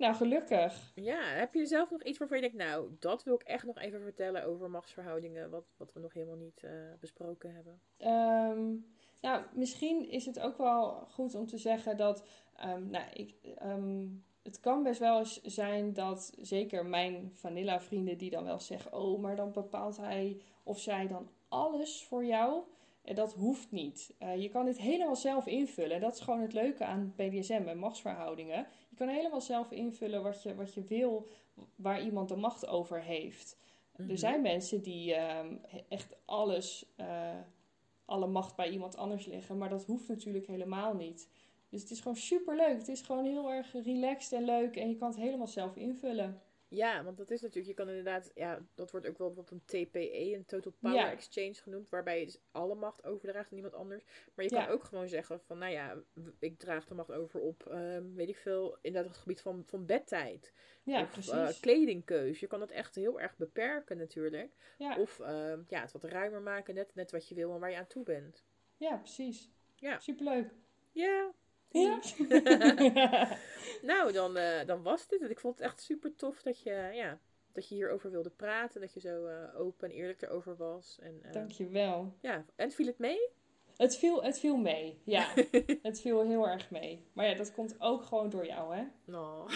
[0.03, 0.93] nou, gelukkig.
[0.95, 3.79] ja, heb je zelf nog iets waarvan je denkt, nou, dat wil ik echt nog
[3.79, 7.81] even vertellen over machtsverhoudingen, wat, wat we nog helemaal niet eh, besproken hebben?
[7.97, 8.75] Ehm,
[9.21, 12.27] nou, misschien is het ook wel goed om te zeggen dat.
[12.57, 14.09] ehm, nou, ik, ehm,
[14.43, 18.93] het kan best wel eens zijn dat zeker mijn vanilla vrienden die dan wel zeggen:
[18.93, 22.63] Oh, maar dan bepaalt hij of zij dan alles voor jou.
[23.03, 24.15] En dat hoeft niet.
[24.19, 25.93] Eh, je kan dit helemaal zelf invullen.
[25.93, 28.67] En dat is gewoon het leuke aan BDSM en machtsverhoudingen.
[28.89, 31.29] Je kan helemaal zelf invullen wat je, wat je wil,
[31.77, 33.59] waar iemand de macht over heeft.
[33.97, 34.11] Mhm.
[34.11, 35.55] Er zijn mensen die ehm,
[35.89, 37.39] echt alles, eh,
[38.05, 41.29] alle macht bij iemand anders leggen, maar dat hoeft natuurlijk helemaal niet.
[41.69, 42.79] Dus het is gewoon super leuk.
[42.79, 46.41] Het is gewoon heel erg relaxed en leuk en je kan het helemaal zelf invullen.
[46.75, 49.87] Ja, want dat is natuurlijk, je kan inderdaad, ja, dat wordt ook wel bijvoorbeeld een
[49.91, 51.11] TPE, een Total Power Ja.
[51.11, 54.05] Exchange genoemd, waarbij je dus alle macht overdraagt aan iemand anders.
[54.35, 54.65] Maar je Ja.
[54.65, 56.03] kan ook gewoon zeggen van, nou ja,
[56.39, 59.87] ik draag de macht over op, ehm, weet ik veel, inderdaad het gebied van, van
[59.87, 60.53] bedtijd.
[60.83, 61.33] Ja, of precies.
[61.33, 62.41] eh, kledingkeus.
[62.41, 64.55] Je kan het echt heel erg beperken natuurlijk.
[64.79, 67.71] ja, Of ehm, ja, het wat ruimer maken, net, net wat je wil en waar
[67.71, 68.45] je aan toe bent.
[68.77, 69.51] ja, precies.
[69.77, 69.99] Ja.
[70.01, 70.51] Superleuk.
[70.93, 71.33] Ja.
[71.73, 71.99] Ja.
[73.83, 75.31] Nou, dan, eh, dan was dit het.
[75.31, 77.21] Ik vond het echt super tof dat je, ja,
[77.53, 78.81] dat je hierover wilde praten.
[78.81, 80.99] Dat je zo eh, open en eerlijk erover was.
[81.01, 82.17] En, eh, Dankjewel.
[82.21, 83.29] Ja, en viel het mee?
[83.77, 85.01] Het viel, het viel mee.
[85.05, 85.35] Ja,
[85.83, 87.07] het viel heel erg mee.
[87.13, 88.85] Maar ja, dat komt ook gewoon door jou, hè?
[89.15, 89.47] Oh.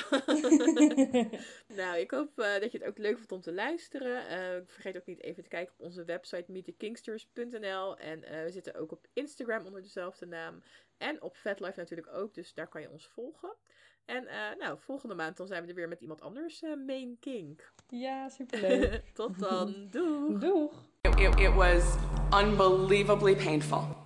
[1.81, 4.29] nou, ik hoop eh, dat je het ook leuk vond om te luisteren.
[4.29, 7.99] Eh, vergeet ook niet even te kijken op onze website meetkingsters.nl.
[7.99, 10.63] En eh, we zitten ook op Instagram onder dezelfde naam.
[10.99, 13.57] En op FatLife natuurlijk ook, dus daar kan je ons volgen.
[14.07, 17.17] En eh, nou, volgende maand dan zijn we er weer met iemand anders, eh, Main
[17.21, 17.73] Kink.
[17.89, 19.03] Ja, superleuk.
[19.15, 19.89] Tot dan!
[19.91, 20.73] Doeg!
[21.01, 21.97] It, it, it was
[22.43, 24.06] unbelievably painful.